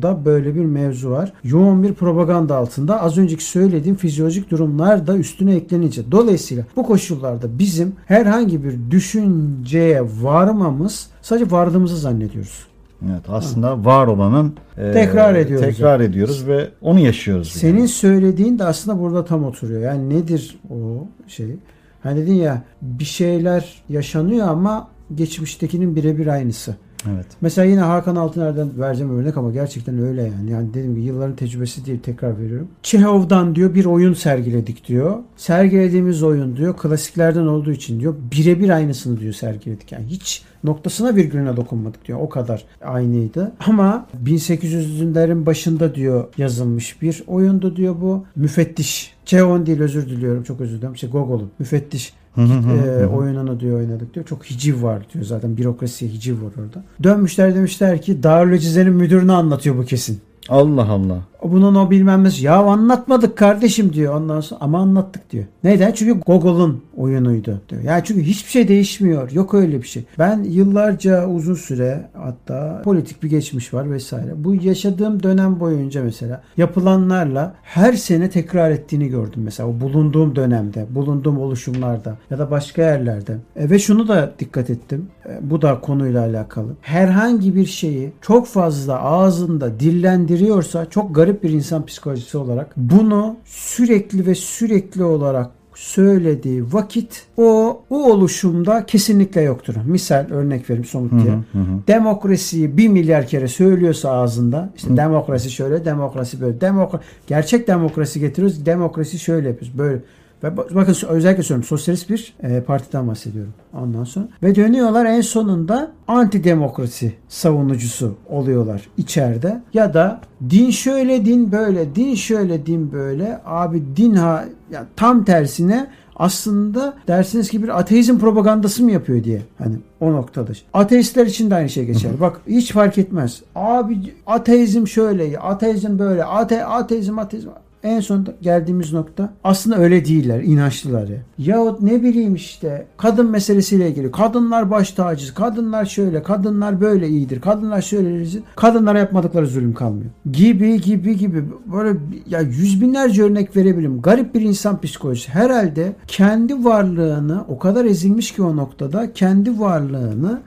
tamamında 0.00 0.24
böyle 0.24 0.54
bir 0.54 0.64
mevzu 0.64 1.10
var. 1.10 1.32
Yoğun 1.44 1.82
bir 1.82 1.94
propaganda 1.94 2.56
altında 2.56 3.02
az 3.02 3.18
önceki 3.18 3.44
söylediğim 3.44 3.96
fizyolojik 3.96 4.50
durumlar 4.50 5.06
da 5.06 5.16
üstüne 5.16 5.54
eklenince. 5.54 6.02
Dolayısıyla 6.10 6.64
bu 6.76 6.82
koşullarda 6.86 7.58
bizim 7.58 7.92
herhangi 8.06 8.64
bir 8.64 8.90
düşünceye 8.90 10.02
varmamız 10.22 11.06
sadece 11.22 11.50
vardığımızı 11.50 11.96
zannediyoruz. 11.96 12.66
Evet 13.04 13.24
aslında 13.28 13.84
var 13.84 14.06
olanın 14.06 14.54
e, 14.78 14.92
Tekrar 14.92 15.34
ediyoruz. 15.34 15.66
Tekrar 15.66 16.00
ediyoruz 16.00 16.46
ve 16.46 16.68
onu 16.82 17.00
yaşıyoruz. 17.00 17.48
Senin 17.48 17.78
yani. 17.78 17.88
söylediğin 17.88 18.58
de 18.58 18.64
aslında 18.64 19.00
burada 19.00 19.24
tam 19.24 19.44
oturuyor. 19.44 19.80
Yani 19.80 20.10
nedir 20.10 20.58
o 20.70 21.06
şey? 21.28 21.56
Hani 22.02 22.20
dedin 22.20 22.34
ya 22.34 22.62
bir 22.82 23.04
şeyler 23.04 23.82
yaşanıyor 23.88 24.48
ama 24.48 24.88
geçmiştekinin 25.14 25.96
birebir 25.96 26.26
aynısı. 26.26 26.76
Evet. 27.12 27.26
Mesela 27.40 27.64
yine 27.64 27.80
Hakan 27.80 28.16
Altıner'den 28.16 28.68
vereceğim 28.78 29.18
örnek 29.18 29.36
ama 29.36 29.50
gerçekten 29.50 29.98
öyle 29.98 30.22
yani. 30.22 30.50
Yani 30.50 30.68
dediğim 30.68 30.94
gibi 30.94 31.04
yılların 31.04 31.36
tecrübesi 31.36 31.86
değil 31.86 32.00
tekrar 32.02 32.38
veriyorum. 32.38 32.68
Çehov'dan 32.82 33.54
diyor 33.54 33.74
bir 33.74 33.84
oyun 33.84 34.14
sergiledik 34.14 34.88
diyor. 34.88 35.18
Sergilediğimiz 35.36 36.22
oyun 36.22 36.56
diyor 36.56 36.76
klasiklerden 36.76 37.46
olduğu 37.46 37.72
için 37.72 38.00
diyor 38.00 38.14
birebir 38.32 38.68
aynısını 38.68 39.20
diyor 39.20 39.32
sergiledik. 39.32 39.92
Yani 39.92 40.06
hiç 40.06 40.42
noktasına 40.64 41.16
virgülüne 41.16 41.56
dokunmadık 41.56 42.04
diyor. 42.06 42.18
O 42.22 42.28
kadar 42.28 42.64
aynıydı. 42.84 43.52
Ama 43.66 44.06
1800'lerin 44.24 45.46
başında 45.46 45.94
diyor 45.94 46.24
yazılmış 46.38 47.02
bir 47.02 47.24
oyundu 47.26 47.76
diyor 47.76 47.94
bu. 48.00 48.26
Müfettiş. 48.36 49.14
Çehon 49.24 49.66
değil 49.66 49.80
özür 49.80 50.06
diliyorum 50.06 50.42
çok 50.42 50.60
özür 50.60 50.78
dilerim. 50.78 50.96
Şey 50.96 51.10
Gogol'un 51.10 51.50
müfettiş 51.58 52.12
e, 52.36 53.06
oyununu 53.06 53.60
diyor 53.60 53.78
oynadık 53.78 54.14
diyor. 54.14 54.26
Çok 54.26 54.44
hiciv 54.44 54.82
var 54.82 55.06
diyor 55.14 55.24
zaten. 55.24 55.56
Bürokrasiye 55.56 56.10
hiciv 56.10 56.34
var 56.34 56.52
orada. 56.58 56.84
Dönmüşler 57.02 57.54
demişler 57.54 58.02
ki 58.02 58.22
Darülcize'nin 58.22 58.92
müdürünü 58.92 59.32
anlatıyor 59.32 59.76
bu 59.76 59.84
kesin. 59.84 60.20
Allah 60.48 60.88
Allah. 60.88 61.18
Bunun 61.42 61.74
o 61.74 61.90
bilmem 61.90 62.24
nesi. 62.24 62.44
Ya 62.44 62.56
anlatmadık 62.56 63.38
kardeşim 63.38 63.92
diyor 63.92 64.14
ondan 64.14 64.40
sonra. 64.40 64.60
Ama 64.60 64.78
anlattık 64.78 65.30
diyor. 65.30 65.44
Neden? 65.64 65.92
Çünkü 65.92 66.20
Google'ın 66.20 66.82
oyunuydu 66.96 67.60
diyor. 67.68 67.82
Yani 67.82 68.02
çünkü 68.04 68.22
hiçbir 68.22 68.50
şey 68.50 68.68
değişmiyor. 68.68 69.30
Yok 69.30 69.54
öyle 69.54 69.82
bir 69.82 69.86
şey. 69.86 70.04
Ben 70.18 70.42
yıllarca 70.42 71.28
uzun 71.28 71.54
süre 71.54 72.08
hatta 72.14 72.82
politik 72.84 73.22
bir 73.22 73.30
geçmiş 73.30 73.74
var 73.74 73.90
vesaire. 73.90 74.32
Bu 74.36 74.54
yaşadığım 74.54 75.22
dönem 75.22 75.60
boyunca 75.60 76.02
mesela 76.02 76.42
yapılanlarla 76.56 77.54
her 77.62 77.92
sene 77.92 78.30
tekrar 78.30 78.70
ettiğini 78.70 79.08
gördüm. 79.08 79.42
Mesela 79.44 79.68
o 79.68 79.80
bulunduğum 79.80 80.36
dönemde, 80.36 80.86
bulunduğum 80.90 81.38
oluşumlarda 81.38 82.16
ya 82.30 82.38
da 82.38 82.50
başka 82.50 82.82
yerlerde. 82.82 83.36
E, 83.56 83.70
ve 83.70 83.78
şunu 83.78 84.08
da 84.08 84.32
dikkat 84.38 84.70
ettim. 84.70 85.08
E, 85.28 85.50
bu 85.50 85.62
da 85.62 85.80
konuyla 85.80 86.22
alakalı. 86.22 86.68
Herhangi 86.80 87.56
bir 87.56 87.66
şeyi 87.66 88.12
çok 88.20 88.46
fazla 88.46 89.02
ağzında 89.02 89.80
dillendiriyorsa 89.80 90.90
çok 90.90 91.14
garip 91.14 91.42
bir 91.42 91.50
insan 91.50 91.86
psikolojisi 91.86 92.38
olarak 92.38 92.72
bunu 92.76 93.36
sürekli 93.44 94.26
ve 94.26 94.34
sürekli 94.34 95.04
olarak 95.04 95.50
söylediği 95.74 96.72
vakit 96.72 97.26
o 97.36 97.80
o 97.90 98.12
oluşumda 98.12 98.86
kesinlikle 98.86 99.40
yoktur. 99.40 99.74
Misal 99.86 100.26
örnek 100.30 100.70
vereyim 100.70 100.84
somut 100.84 101.12
diye. 101.12 101.32
Hı 101.32 101.58
hı. 101.58 101.64
Demokrasiyi 101.88 102.76
bir 102.76 102.88
milyar 102.88 103.26
kere 103.26 103.48
söylüyorsa 103.48 104.10
ağzında 104.10 104.70
işte 104.76 104.96
demokrasi 104.96 105.50
şöyle, 105.50 105.84
demokrasi 105.84 106.40
böyle. 106.40 106.60
Demokra 106.60 107.00
gerçek 107.26 107.68
demokrasi 107.68 108.20
getiriyoruz. 108.20 108.66
Demokrasi 108.66 109.18
şöyle 109.18 109.48
yapıyoruz. 109.48 109.78
Böyle 109.78 110.00
ve 110.44 110.56
bak- 110.56 110.74
bakın 110.74 110.96
özellikle 111.08 111.42
söylüyorum 111.42 111.68
sosyalist 111.68 112.10
bir 112.10 112.34
e, 112.42 112.60
partiden 112.60 113.08
bahsediyorum 113.08 113.52
ondan 113.72 114.04
sonra. 114.04 114.28
Ve 114.42 114.54
dönüyorlar 114.54 115.04
en 115.06 115.20
sonunda 115.20 115.92
antidemokrasi 116.08 117.12
savunucusu 117.28 118.16
oluyorlar 118.28 118.88
içeride. 118.96 119.62
Ya 119.74 119.94
da 119.94 120.20
din 120.50 120.70
şöyle 120.70 121.24
din 121.24 121.52
böyle, 121.52 121.94
din 121.94 122.14
şöyle 122.14 122.66
din 122.66 122.92
böyle. 122.92 123.40
Abi 123.44 123.82
din 123.96 124.14
ha 124.14 124.44
ya 124.70 124.86
tam 124.96 125.24
tersine 125.24 125.86
aslında 126.16 126.94
dersiniz 127.08 127.50
ki 127.50 127.62
bir 127.62 127.78
ateizm 127.78 128.18
propagandası 128.18 128.84
mı 128.84 128.90
yapıyor 128.90 129.24
diye. 129.24 129.42
Hani 129.58 129.74
o 130.00 130.12
noktada. 130.12 130.52
Ateistler 130.72 131.26
için 131.26 131.50
de 131.50 131.54
aynı 131.54 131.68
şey 131.68 131.84
geçer. 131.84 132.10
Bak 132.20 132.40
hiç 132.46 132.72
fark 132.72 132.98
etmez. 132.98 133.42
Abi 133.54 133.96
ateizm 134.26 134.86
şöyle, 134.86 135.38
ateizm 135.38 135.98
böyle, 135.98 136.24
ate, 136.24 136.64
ateizm 136.64 137.18
ateizm. 137.18 137.48
En 137.84 138.00
son 138.00 138.26
geldiğimiz 138.42 138.92
nokta 138.92 139.32
aslında 139.44 139.78
öyle 139.78 140.04
değiller, 140.04 140.42
inançlılar 140.42 141.08
ya. 141.08 141.18
Yahut 141.38 141.82
ne 141.82 142.02
bileyim 142.02 142.34
işte 142.34 142.86
kadın 142.96 143.30
meselesiyle 143.30 143.88
ilgili. 143.90 144.10
Kadınlar 144.10 144.70
baş 144.70 144.90
tacı, 144.92 145.34
kadınlar 145.34 145.84
şöyle, 145.84 146.22
kadınlar 146.22 146.80
böyle 146.80 147.08
iyidir, 147.08 147.40
kadınlar 147.40 147.82
şöyle. 147.82 148.24
Kadınlara 148.56 148.98
yapmadıkları 148.98 149.46
zulüm 149.46 149.74
kalmıyor. 149.74 150.10
Gibi 150.32 150.80
gibi 150.80 151.16
gibi 151.16 151.44
böyle 151.72 151.98
ya 152.26 152.40
yüz 152.40 152.80
binlerce 152.80 153.22
örnek 153.22 153.56
verebilirim. 153.56 154.02
Garip 154.02 154.34
bir 154.34 154.40
insan 154.40 154.80
psikolojisi. 154.80 155.30
Herhalde 155.30 155.96
kendi 156.06 156.64
varlığını 156.64 157.44
o 157.48 157.58
kadar 157.58 157.84
ezilmiş 157.84 158.32
ki 158.32 158.42
o 158.42 158.56
noktada 158.56 159.12
kendi 159.12 159.60
varlığını 159.60 160.40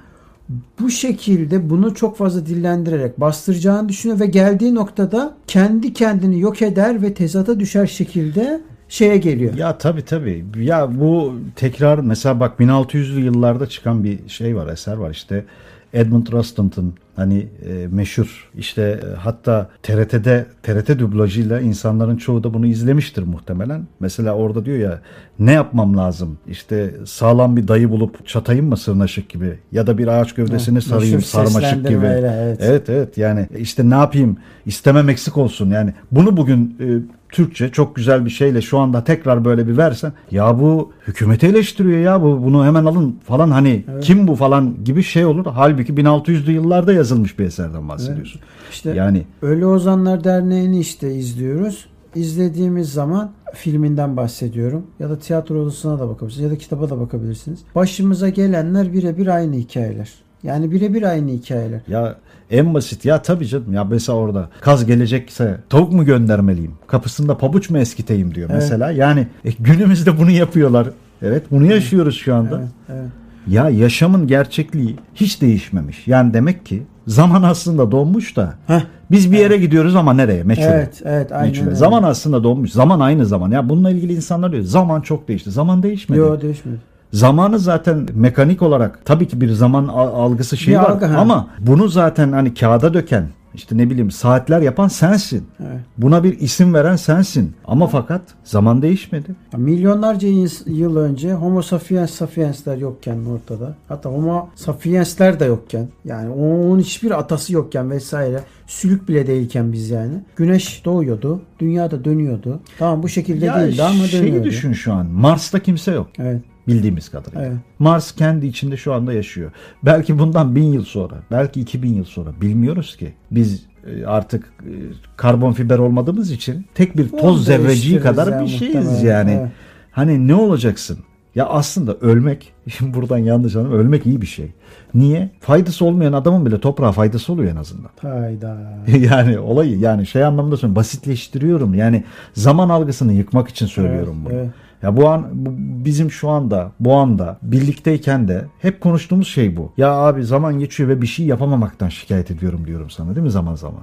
bu 0.80 0.90
şekilde 0.90 1.70
bunu 1.70 1.96
çok 1.96 2.18
fazla 2.18 2.46
dillendirerek 2.46 3.20
bastıracağını 3.20 3.90
düşünüyor 3.90 4.20
ve 4.20 4.26
geldiği 4.26 4.76
noktada 4.76 5.38
kendi 5.48 5.94
kendini 5.94 6.40
yok 6.40 6.62
eder 6.62 7.02
ve 7.02 7.14
tezata 7.14 7.60
düşer 7.60 7.86
şekilde 7.88 8.62
şeye 8.90 9.18
geliyor. 9.18 9.54
Ya 9.54 9.78
tabii 9.78 10.06
tabii. 10.06 10.46
Ya 10.58 11.00
bu 11.00 11.34
tekrar 11.56 12.00
mesela 12.00 12.40
bak 12.40 12.60
1600'lü 12.60 13.20
yıllarda 13.20 13.68
çıkan 13.68 14.04
bir 14.04 14.30
şey 14.30 14.56
var, 14.56 14.68
eser 14.68 14.98
var 14.98 15.12
işte. 15.12 15.46
Edmund 15.94 16.32
Rostanton 16.32 16.94
hani 17.18 17.48
e, 17.70 17.88
meşhur 17.92 18.50
işte 18.58 18.82
e, 18.82 19.16
hatta 19.16 19.70
TRT'de 19.84 20.46
TRT 20.64 21.00
dublajıyla 21.00 21.60
insanların 21.60 22.18
çoğu 22.18 22.44
da 22.44 22.54
bunu 22.54 22.66
izlemiştir 22.68 23.24
muhtemelen. 23.24 23.88
Mesela 24.00 24.34
orada 24.34 24.66
diyor 24.66 24.78
ya 24.78 25.02
ne 25.40 25.52
yapmam 25.52 25.98
lazım? 25.98 26.38
İşte 26.48 26.94
sağlam 27.06 27.58
bir 27.58 27.68
dayı 27.68 27.90
bulup 27.90 28.28
çatayım 28.28 28.66
mı 28.66 28.78
sırnaşık 28.78 29.30
gibi 29.30 29.60
ya 29.72 29.88
da 29.88 29.98
bir 29.98 30.08
ağaç 30.08 30.34
gövdesini 30.34 30.76
Meşhur 30.76 30.90
sarayım 30.90 31.22
sarmaşık 31.22 31.60
gibi. 31.60 31.64
seslendirmeyle, 31.64 32.34
evet. 32.44 32.58
Evet 32.62 32.90
evet 32.90 33.18
yani 33.18 33.48
işte 33.58 33.90
ne 33.90 33.96
yapayım 33.96 34.38
istemem 34.66 35.10
eksik 35.10 35.38
olsun 35.38 35.70
yani 35.70 35.94
bunu 36.12 36.38
bugün 36.38 36.78
e, 36.80 36.86
Türkçe 37.30 37.70
çok 37.70 37.96
güzel 37.96 38.26
bir 38.26 38.30
şeyle 38.30 38.62
şu 38.62 38.78
anda 38.78 39.04
tekrar 39.04 39.46
böyle 39.46 39.68
bir 39.68 39.78
versen 39.78 40.14
ya 40.32 40.60
bu 40.60 40.92
hükümeti 41.08 41.48
eleştiriyor 41.48 42.00
ya 42.00 42.22
bu 42.22 42.44
bunu 42.44 42.66
hemen 42.66 42.86
alın 42.86 43.20
falan 43.28 43.52
hani 43.52 43.86
kim 44.02 44.28
bu 44.28 44.36
falan 44.36 44.84
gibi 44.84 45.04
şey 45.04 45.26
olur. 45.26 45.46
Halbuki 45.54 45.94
1600'lü 45.94 46.52
yıllarda 46.52 46.94
yazılmış 46.94 47.40
bir 47.40 47.46
eserden 47.46 47.90
bahsediyorsun. 47.90 48.42
İşte 48.72 48.90
Yani 48.94 49.24
Ölü 49.42 49.66
Ozanlar 49.66 50.24
Derneği'ni 50.24 50.80
işte 50.80 51.16
izliyoruz. 51.16 51.86
İzlediğimiz 52.16 52.94
zaman 52.94 53.32
filminden 53.54 54.18
bahsediyorum. 54.18 54.84
Ya 55.00 55.10
da 55.10 55.20
tiyatro 55.20 55.56
odasına 55.62 56.00
da 56.00 56.10
bakabilirsiniz. 56.10 56.44
Ya 56.44 56.52
da 56.52 56.58
kitaba 56.58 56.90
da 56.90 57.00
bakabilirsiniz. 57.00 57.60
Başımıza 57.76 58.30
gelenler 58.30 58.94
birebir 58.94 59.28
aynı 59.28 59.56
hikayeler. 59.56 60.14
Yani 60.44 60.72
birebir 60.72 61.04
aynı 61.04 61.32
hikayeler. 61.32 61.82
ya 61.88 62.16
en 62.52 62.74
basit 62.74 63.06
ya 63.06 63.22
tabii 63.22 63.48
canım 63.48 63.74
ya 63.74 63.84
mesela 63.84 64.18
orada 64.18 64.50
kaz 64.62 64.86
gelecekse 64.86 65.58
tavuk 65.70 65.92
mu 65.94 66.06
göndermeliyim 66.06 66.72
kapısında 66.88 67.38
pabuç 67.38 67.70
mu 67.70 67.78
eskiteyim 67.78 68.36
diyor 68.36 68.50
Evet. 68.52 68.62
mesela 68.62 68.92
yani 68.92 69.28
e, 69.46 69.52
günümüzde 69.60 70.20
bunu 70.20 70.32
yapıyorlar 70.32 70.88
evet 71.22 71.44
bunu 71.52 71.66
yaşıyoruz 71.66 72.18
şu 72.18 72.36
anda 72.36 72.58
Evet, 72.60 72.68
evet. 72.90 73.10
Ya 73.48 73.70
yaşamın 73.70 74.28
gerçekliği 74.28 74.96
hiç 75.16 75.42
değişmemiş. 75.42 76.08
Yani 76.08 76.34
demek 76.34 76.66
ki 76.66 76.84
zaman 77.08 77.44
aslında 77.44 77.92
donmuş 77.92 78.36
da 78.36 78.54
Heh. 78.68 78.82
biz 79.12 79.32
bir 79.32 79.38
yere 79.38 79.58
gidiyoruz 79.58 79.96
ama 79.96 80.14
nereye? 80.14 80.44
Meçhule. 80.44 80.68
Evet, 80.68 81.02
evet, 81.06 81.32
aynen 81.32 81.48
Meçhule. 81.48 81.66
öyle. 81.66 81.76
Zaman 81.76 82.04
aslında 82.04 82.44
donmuş. 82.44 82.72
Zaman 82.72 83.00
aynı 83.00 83.26
zaman. 83.26 83.52
Ya 83.52 83.70
bununla 83.70 83.90
ilgili 83.90 84.14
insanlar 84.14 84.52
diyor. 84.52 84.64
Zaman 84.64 85.02
çok 85.02 85.28
değişti. 85.28 85.52
Zaman 85.52 85.84
değişmedi. 85.84 86.20
Yok 86.20 86.42
değişmedi. 86.42 86.78
Zamanı 87.14 87.60
zaten 87.60 88.06
mekanik 88.14 88.62
olarak 88.62 89.06
tabii 89.06 89.28
ki 89.28 89.42
bir 89.42 89.50
zaman 89.50 89.88
al- 89.88 90.24
algısı 90.26 90.58
şeyi 90.58 90.74
Bir 90.78 90.82
var 90.82 90.90
algı, 90.90 91.18
ama 91.18 91.48
bunu 91.60 91.88
zaten 91.88 92.32
hani 92.32 92.54
kağıda 92.54 92.94
döken 92.94 93.28
işte 93.54 93.78
ne 93.78 93.90
bileyim 93.90 94.12
saatler 94.12 94.62
yapan 94.62 94.88
sensin. 94.88 95.48
Evet. 95.60 95.80
Buna 95.98 96.24
bir 96.24 96.40
isim 96.40 96.74
veren 96.74 96.96
sensin. 96.96 97.54
Ama 97.66 97.88
fakat 97.88 98.22
zaman 98.44 98.82
değişmedi. 98.82 99.36
Ya 99.54 99.60
Milyonlarca 99.60 100.28
yıl 100.66 100.96
önce 100.98 101.34
Homo 101.34 101.62
sapiens 101.62 102.12
sapiensler 102.12 102.78
yokken 102.78 103.18
ortada. 103.26 103.76
Hatta 103.88 104.10
Homo 104.10 104.50
sapiensler 104.56 105.40
de 105.40 105.46
yokken 105.46 105.88
yani 106.06 106.30
onun 106.30 106.80
hiçbir 106.80 107.20
atası 107.20 107.54
yokken 107.54 107.92
vesaire 107.92 108.40
sülük 108.68 109.08
bile 109.10 109.28
değilken 109.28 109.74
biz 109.74 109.90
yani. 109.90 110.14
Güneş 110.36 110.86
doğuyordu. 110.86 111.42
Dünya 111.60 111.92
da 111.92 112.06
dönüyordu. 112.06 112.60
Tamam 112.80 113.04
bu 113.04 113.10
şekilde 113.10 113.46
Ya 113.46 113.60
değildi 113.60 113.84
ama 113.84 113.94
şeyi 113.94 114.22
dönüyordu. 114.24 114.44
düşün 114.48 114.74
şu 114.74 114.94
an. 114.94 115.06
Mars'ta 115.06 115.60
kimse 115.60 115.92
yok. 115.92 116.08
Evet. 116.20 116.42
Bildiğimiz 116.68 117.10
kadarıyla. 117.10 117.46
Evet. 117.46 117.58
Mars 117.80 118.12
kendi 118.12 118.48
içinde 118.48 118.78
şu 118.78 118.94
anda 118.94 119.14
yaşıyor. 119.14 119.52
Belki 119.84 120.20
bundan 120.20 120.56
bin 120.56 120.74
yıl 120.74 120.84
sonra, 120.86 121.16
belki 121.32 121.62
iki 121.62 121.84
bin 121.84 121.94
yıl 121.94 122.06
sonra 122.06 122.30
bilmiyoruz 122.42 122.98
ki. 122.98 123.14
Biz 123.32 123.66
e, 123.88 124.06
artık 124.06 124.46
e, 124.46 124.72
karbon 125.18 125.54
fiber 125.54 125.78
olmadığımız 125.78 126.32
için 126.32 126.66
tek 126.76 126.98
bir 126.98 127.10
toz 127.10 127.46
zerreciği 127.46 128.00
kadar 128.00 128.32
ya 128.34 128.42
bir 128.42 128.48
şeyiz 128.48 129.04
yani. 129.04 129.32
Evet. 129.42 129.52
Hani 129.92 130.28
ne 130.28 130.36
olacaksın? 130.36 130.98
Ya 131.36 131.46
aslında 131.46 131.96
ölmek, 132.02 132.54
şimdi 132.78 132.94
buradan 132.94 133.18
yanlış 133.18 133.56
anlam, 133.56 133.72
ölmek 133.72 134.06
iyi 134.06 134.22
bir 134.22 134.28
şey. 134.28 134.52
Niye? 134.94 135.30
Faydası 135.40 135.86
olmayan 135.86 136.14
adamın 136.14 136.46
bile 136.46 136.60
toprağa 136.60 136.92
faydası 136.92 137.34
oluyor 137.34 137.52
en 137.52 137.56
azından. 137.56 137.90
Hayda. 138.02 138.58
yani 139.12 139.40
olayı 139.40 139.80
yani 139.80 140.08
şey 140.08 140.24
anlamda 140.24 140.58
söylüyorum 140.58 140.76
basitleştiriyorum. 140.76 141.74
Yani 141.74 142.04
zaman 142.34 142.70
algısını 142.70 143.14
yıkmak 143.14 143.50
için 143.50 143.66
söylüyorum 143.66 144.18
Evet, 144.22 144.32
bunu. 144.32 144.40
evet. 144.40 144.50
Ya 144.84 144.98
bu 144.98 145.10
an 145.10 145.28
bu 145.34 145.50
bizim 145.86 146.12
şu 146.12 146.30
anda 146.30 146.72
bu 146.80 146.94
anda 146.94 147.38
birlikteyken 147.42 148.28
de 148.28 148.46
hep 148.60 148.82
konuştuğumuz 148.82 149.28
şey 149.28 149.58
bu. 149.58 149.72
Ya 149.78 149.92
abi 149.92 150.24
zaman 150.24 150.60
geçiyor 150.60 150.90
ve 150.90 151.02
bir 151.02 151.08
şey 151.08 151.26
yapamamaktan 151.26 151.90
şikayet 151.90 152.32
ediyorum 152.32 152.68
diyorum 152.68 152.90
sana 152.90 153.16
değil 153.16 153.24
mi 153.24 153.32
zaman 153.32 153.56
zaman? 153.56 153.82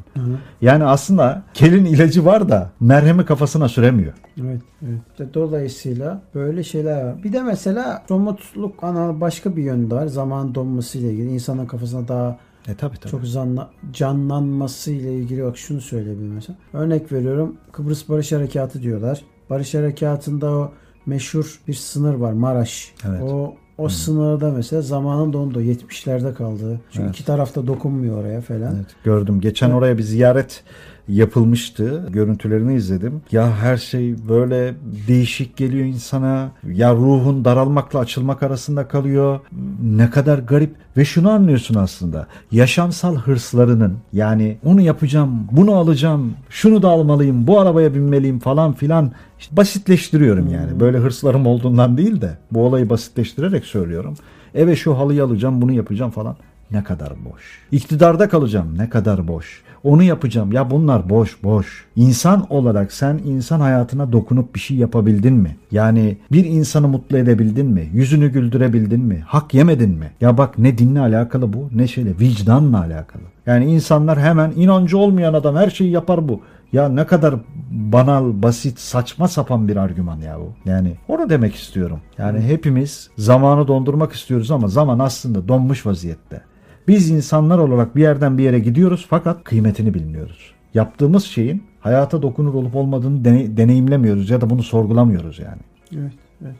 Yani 0.61 0.85
aslında 0.85 1.43
kelin 1.55 1.85
ilacı 1.85 2.25
var 2.25 2.49
da 2.49 2.71
merhemi 2.81 3.25
kafasına 3.25 3.69
süremiyor. 3.69 4.13
Evet, 4.41 4.61
evet. 4.83 5.01
İşte 5.11 5.35
Dolayısıyla 5.35 6.23
böyle 6.35 6.63
şeyler 6.63 7.05
var. 7.05 7.23
Bir 7.25 7.33
de 7.33 7.43
mesela 7.43 8.03
somutluk 8.09 8.85
ana 8.85 9.21
başka 9.21 9.57
bir 9.57 9.63
yönü 9.63 9.91
de 9.91 9.95
var. 9.95 10.07
Zaman 10.07 10.55
donması 10.55 10.99
ile 10.99 11.13
ilgili 11.13 11.31
insanın 11.31 11.67
kafasına 11.67 12.09
daha 12.09 12.39
E 12.69 12.75
tabii 12.75 12.97
tabii. 12.97 13.11
Çok 13.11 13.25
zanla, 13.25 13.71
canlanması 13.93 14.93
ile 14.93 15.15
ilgili 15.15 15.45
bak 15.45 15.57
şunu 15.59 15.81
söyleyebilirim 15.81 16.35
mesela. 16.35 16.59
Örnek 16.73 17.13
veriyorum 17.13 17.57
Kıbrıs 17.73 18.09
Barış 18.09 18.33
Harekatı 18.33 18.83
diyorlar. 18.83 19.25
Barış 19.51 19.75
Harekatı'nda 19.75 20.51
o 20.51 20.73
meşhur 21.07 21.61
bir 21.69 21.75
sınır 21.75 22.15
var 22.15 22.33
Maraş. 22.33 22.95
Evet. 23.09 23.23
O 23.23 23.55
o 23.79 23.89
sınırda 23.89 24.51
mesela 24.51 24.83
zamanında 24.83 25.39
onda 25.39 25.63
70'lerde 25.63 26.35
kaldı. 26.35 26.81
Çünkü 26.91 27.05
Evet. 27.07 27.15
iki 27.15 27.25
tarafta 27.25 27.67
dokunmuyor 27.67 28.19
oraya 28.21 28.41
falan. 28.41 28.77
Evet, 28.77 28.87
gördüm. 29.05 29.41
Geçen 29.41 29.67
Evet. 29.67 29.77
oraya 29.79 29.99
bir 29.99 30.03
ziyaret 30.03 30.65
yapılmıştı. 31.09 32.07
Görüntülerini 32.11 32.75
izledim. 32.75 33.23
Ya 33.33 33.57
her 33.57 33.77
şey 33.77 34.29
böyle 34.29 34.75
değişik 35.09 35.57
geliyor 35.57 35.87
insana. 35.87 36.51
Ya 36.73 36.95
ruhun 36.95 37.45
daralmakla 37.45 37.99
açılmak 37.99 38.43
arasında 38.43 38.89
kalıyor. 38.89 39.41
Ne 39.83 40.11
kadar 40.11 40.39
garip. 40.39 40.75
Ve 40.97 41.05
şunu 41.05 41.31
anlıyorsun 41.31 41.75
aslında. 41.75 42.27
Yaşamsal 42.53 43.17
hırslarının 43.17 43.95
yani 44.13 44.59
onu 44.65 44.81
yapacağım, 44.81 45.31
bunu 45.53 45.75
alacağım, 45.75 46.33
şunu 46.51 46.83
da 46.83 46.89
almalıyım, 46.89 47.47
bu 47.47 47.61
arabaya 47.61 47.95
binmeliyim 47.95 48.39
falan 48.39 48.73
filan. 48.73 49.13
İşte 49.39 49.57
basitleştiriyorum 49.57 50.49
yani. 50.53 50.81
Böyle 50.81 50.99
hırslarım 50.99 51.47
olduğundan 51.47 51.99
değil 51.99 52.21
de 52.21 52.39
bu 52.51 52.67
olayı 52.67 52.91
basitleştirerek 52.91 53.65
söylüyorum. 53.65 54.15
Eve 54.55 54.77
şu 54.77 54.99
halıyı 54.99 55.25
alacağım, 55.25 55.63
bunu 55.63 55.73
yapacağım 55.73 56.11
falan. 56.11 56.37
Ne 56.71 56.85
kadar 56.85 57.13
boş. 57.25 57.43
İktidarda 57.73 58.29
kalacağım. 58.29 58.79
Ne 58.79 58.89
kadar 58.89 59.29
boş. 59.29 59.63
Onu 59.85 60.03
yapacağım. 60.03 60.53
Ya 60.53 60.71
bunlar 60.71 61.11
boş 61.11 61.43
boş. 61.43 61.85
İnsan 61.97 62.53
olarak 62.53 62.93
sen 62.93 63.21
insan 63.25 63.61
hayatına 63.61 64.13
dokunup 64.13 64.55
bir 64.55 64.61
şey 64.61 64.77
yapabildin 64.77 65.35
mi? 65.35 65.57
Yani 65.71 66.19
bir 66.33 66.45
insanı 66.45 66.89
mutlu 66.89 67.19
edebildin 67.19 67.67
mi? 67.67 67.89
Yüzünü 67.93 68.29
güldürebildin 68.33 69.01
mi? 69.01 69.23
Hak 69.27 69.55
yemedin 69.55 69.91
mi? 69.91 70.11
Ya 70.21 70.39
bak 70.39 70.59
ne 70.59 70.79
dinle 70.79 71.01
alakalı 71.01 71.53
bu 71.53 71.69
ne 71.75 71.87
şeyle 71.87 72.19
vicdanla 72.19 72.79
alakalı. 72.79 73.23
Yani 73.47 73.65
insanlar 73.73 74.19
hemen 74.21 74.53
inancı 74.57 74.99
olmayan 74.99 75.35
adam 75.35 75.57
her 75.57 75.71
şeyi 75.71 75.91
yapar 75.91 76.29
bu. 76.29 76.41
Ya 76.73 76.89
ne 76.89 77.07
kadar 77.07 77.35
banal, 77.71 78.43
basit, 78.43 78.79
saçma 78.79 79.29
sapan 79.29 79.69
bir 79.69 79.77
argüman 79.77 80.19
ya 80.19 80.39
bu. 80.41 80.71
Yani 80.71 80.97
onu 81.09 81.31
demek 81.31 81.55
istiyorum. 81.55 82.01
Yani 82.19 82.41
hepimiz 82.41 83.11
zamanı 83.19 83.69
dondurmak 83.69 84.13
istiyoruz 84.13 84.51
ama 84.51 84.69
zaman 84.69 84.99
aslında 84.99 85.49
donmuş 85.49 85.87
vaziyette. 85.87 86.41
Biz 86.89 87.11
insanlar 87.11 87.59
olarak 87.59 87.97
bir 87.97 88.01
yerden 88.01 88.39
bir 88.39 88.43
yere 88.43 88.59
gidiyoruz 88.59 89.07
fakat 89.11 89.45
kıymetini 89.45 89.95
bilmiyoruz. 89.95 90.55
Yaptığımız 90.75 91.25
şeyin 91.25 91.63
hayata 91.81 92.23
dokunur 92.23 92.55
olup 92.55 92.77
olmadığını 92.77 93.25
dene- 93.25 93.57
deneyimlemiyoruz 93.57 94.31
ya 94.31 94.41
da 94.41 94.51
bunu 94.51 94.63
sorgulamıyoruz 94.63 95.39
yani. 95.39 95.61
Evet, 95.93 96.13
evet. 96.43 96.55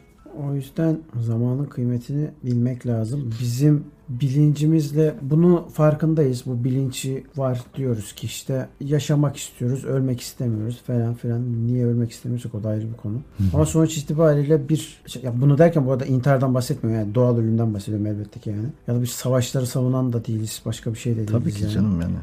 O 0.47 0.55
yüzden 0.55 0.97
zamanın 1.19 1.65
kıymetini 1.65 2.27
bilmek 2.43 2.87
lazım. 2.87 3.33
Bizim 3.41 3.83
bilincimizle 4.09 5.15
bunu 5.21 5.65
farkındayız. 5.73 6.43
Bu 6.45 6.63
bilinci 6.63 7.23
var 7.35 7.61
diyoruz 7.75 8.13
ki 8.13 8.25
işte 8.25 8.67
yaşamak 8.79 9.37
istiyoruz, 9.37 9.85
ölmek 9.85 10.21
istemiyoruz 10.21 10.81
falan 10.87 11.13
filan. 11.13 11.67
Niye 11.67 11.85
ölmek 11.85 12.11
istemiyorsak 12.11 12.55
o 12.55 12.63
da 12.63 12.69
ayrı 12.69 12.87
bir 12.87 12.97
konu. 12.97 13.17
Ama 13.53 13.65
sonuç 13.65 13.97
itibariyle 13.97 14.69
bir 14.69 15.01
şey- 15.07 15.23
ya 15.23 15.41
bunu 15.41 15.57
derken 15.57 15.85
bu 15.85 15.91
arada 15.91 16.05
intihardan 16.05 16.53
bahsetmiyorum 16.53 17.01
yani 17.01 17.15
doğal 17.15 17.37
ölümden 17.37 17.73
bahsediyorum 17.73 18.07
elbette 18.07 18.39
ki 18.39 18.49
yani. 18.49 18.67
Ya 18.87 18.95
da 18.95 19.01
bir 19.01 19.07
savaşları 19.07 19.65
savunan 19.65 20.13
da 20.13 20.25
değiliz, 20.25 20.61
başka 20.65 20.93
bir 20.93 20.99
şey 20.99 21.13
de 21.13 21.17
değiliz. 21.17 21.33
Tabii 21.33 21.51
ki 21.51 21.63
yani. 21.63 21.73
canım 21.73 22.01
yani. 22.01 22.13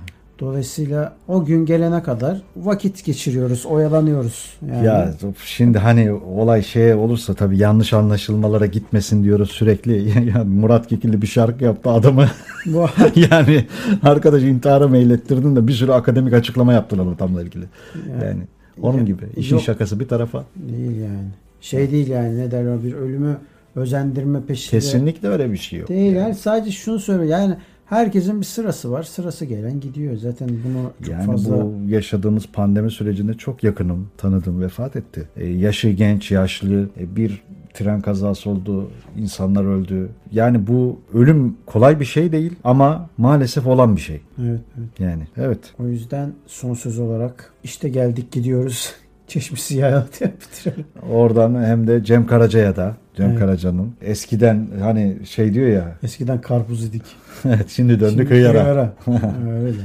Dolayısıyla 0.47 1.13
o 1.29 1.45
gün 1.45 1.67
gelene 1.67 2.03
kadar 2.03 2.43
vakit 2.57 3.05
geçiriyoruz, 3.05 3.67
oyalanıyoruz. 3.67 4.51
Yani. 4.71 4.87
Ya 4.87 5.15
şimdi 5.45 5.79
hani 5.79 6.13
olay 6.13 6.63
şey 6.63 6.95
olursa 6.95 7.35
tabii 7.35 7.59
yanlış 7.59 7.93
anlaşılmalara 7.93 8.67
gitmesin 8.67 9.25
diyoruz 9.25 9.51
sürekli. 9.51 10.09
ya 10.37 10.45
Murat 10.45 10.87
Kekilli 10.87 11.23
bir 11.23 11.27
şarkı 11.27 11.65
yaptı 11.65 11.91
adamı. 11.91 12.27
Yani 13.17 13.67
arkadaş 14.03 14.43
intihara 14.43 14.89
meylettirdin 14.89 15.57
de 15.57 15.69
bir 15.69 15.73
sürü 15.73 15.93
akademik 15.93 16.33
açıklama 16.33 16.73
yaptılar 16.73 17.07
ortamla 17.07 17.43
ilgili. 17.43 17.65
Yani- 18.11 18.25
Yani 18.25 18.43
onun 18.83 18.99
Ya- 18.99 19.05
gibi. 19.05 19.25
işin 19.37 19.55
yok. 19.55 19.65
şakası 19.65 20.01
bir 20.01 20.09
tarafa. 20.09 20.45
Değil 20.57 20.97
yani. 21.01 21.29
Şey 21.61 21.91
değil 21.91 22.09
yani 22.09 22.39
ne 22.39 22.51
derler 22.51 22.85
bir 22.85 22.93
ölümü 22.93 23.37
özendirme 23.77 24.41
peşinde. 24.49 24.71
Kesinlikle 24.81 25.29
öyle 25.29 25.53
bir 25.53 25.57
şey 25.57 25.79
yok. 25.79 25.89
Değil 25.89 26.13
yani 26.13 26.35
sadece 26.35 26.71
şunu 26.71 26.99
söyle 26.99 27.27
yani 27.27 27.55
herkesin 27.93 28.41
bir 28.41 28.47
sırası 28.47 28.91
var. 28.91 29.03
Sırası 29.03 29.45
gelen 29.45 29.81
gidiyor. 29.81 30.17
Zaten 30.17 30.49
bunu 30.49 30.93
çok 31.03 31.09
Yani 31.09 31.27
fazla 31.27 31.65
bu 31.65 31.75
yaşadığımız 31.89 32.47
pandemi 32.53 32.91
sürecinde 32.91 33.35
çok 33.35 33.65
yakınım, 33.65 34.09
tanıdım, 34.17 34.61
vefat 34.61 34.97
etti. 34.97 35.29
E, 35.37 35.47
yaşı 35.47 35.89
genç, 35.89 36.31
yaşlı, 36.31 36.89
e, 37.01 37.17
bir 37.17 37.43
tren 37.75 38.01
kazası 38.01 38.51
oldu, 38.51 38.91
insanlar 39.19 39.65
öldü. 39.65 40.09
Yani 40.33 40.67
bu 40.67 41.01
ölüm 41.15 41.57
kolay 41.67 42.01
bir 42.01 42.05
şey 42.05 42.33
değil 42.33 42.53
ama 42.65 43.11
maalesef 43.19 43.67
olan 43.67 43.97
bir 43.97 44.01
şey. 44.01 44.21
evet, 44.39 44.61
evet. 44.79 45.01
Yani 45.01 45.23
evet. 45.37 45.59
O 45.79 45.87
yüzden 45.87 46.33
son 46.47 46.75
söz 46.75 46.99
olarak 46.99 47.53
işte 47.65 47.89
geldik 47.89 48.33
gidiyoruz. 48.33 48.95
Çeşmesi 49.33 49.83
hayatı 49.83 50.25
bitirelim. 50.25 50.85
Oradan 51.11 51.65
hem 51.65 51.87
de 51.87 52.05
Cem 52.05 52.27
Karaca'ya 52.27 52.77
da 52.77 52.97
Cem 53.17 53.31
Evet. 53.31 53.39
Karaca'nın 53.39 53.95
eskiden 54.03 54.69
hani 54.81 55.17
şey 55.27 55.55
diyor 55.55 55.69
ya 55.69 55.99
Eskiden 56.03 56.41
karpuz 56.41 56.85
idik. 56.85 57.03
evet 57.45 57.69
şimdi 57.69 58.01
döndük 58.01 58.29
Şimdi 58.29 58.31
hıyara. 58.35 58.65
hıyara. 58.65 58.93
Öyle. 59.63 59.79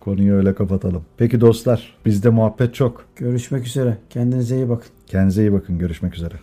Konuyu 0.00 0.34
öyle 0.34 0.54
kapatalım. 0.54 1.04
Peki 1.16 1.40
dostlar 1.40 1.94
bizde 2.06 2.28
muhabbet 2.28 2.74
çok. 2.74 3.04
Görüşmek 3.16 3.66
üzere. 3.66 3.96
Kendinize 4.10 4.56
iyi 4.56 4.68
bakın. 4.68 4.88
Kendinize 5.06 5.42
iyi 5.42 5.52
bakın. 5.52 5.78
Görüşmek 5.78 6.14
üzere. 6.14 6.34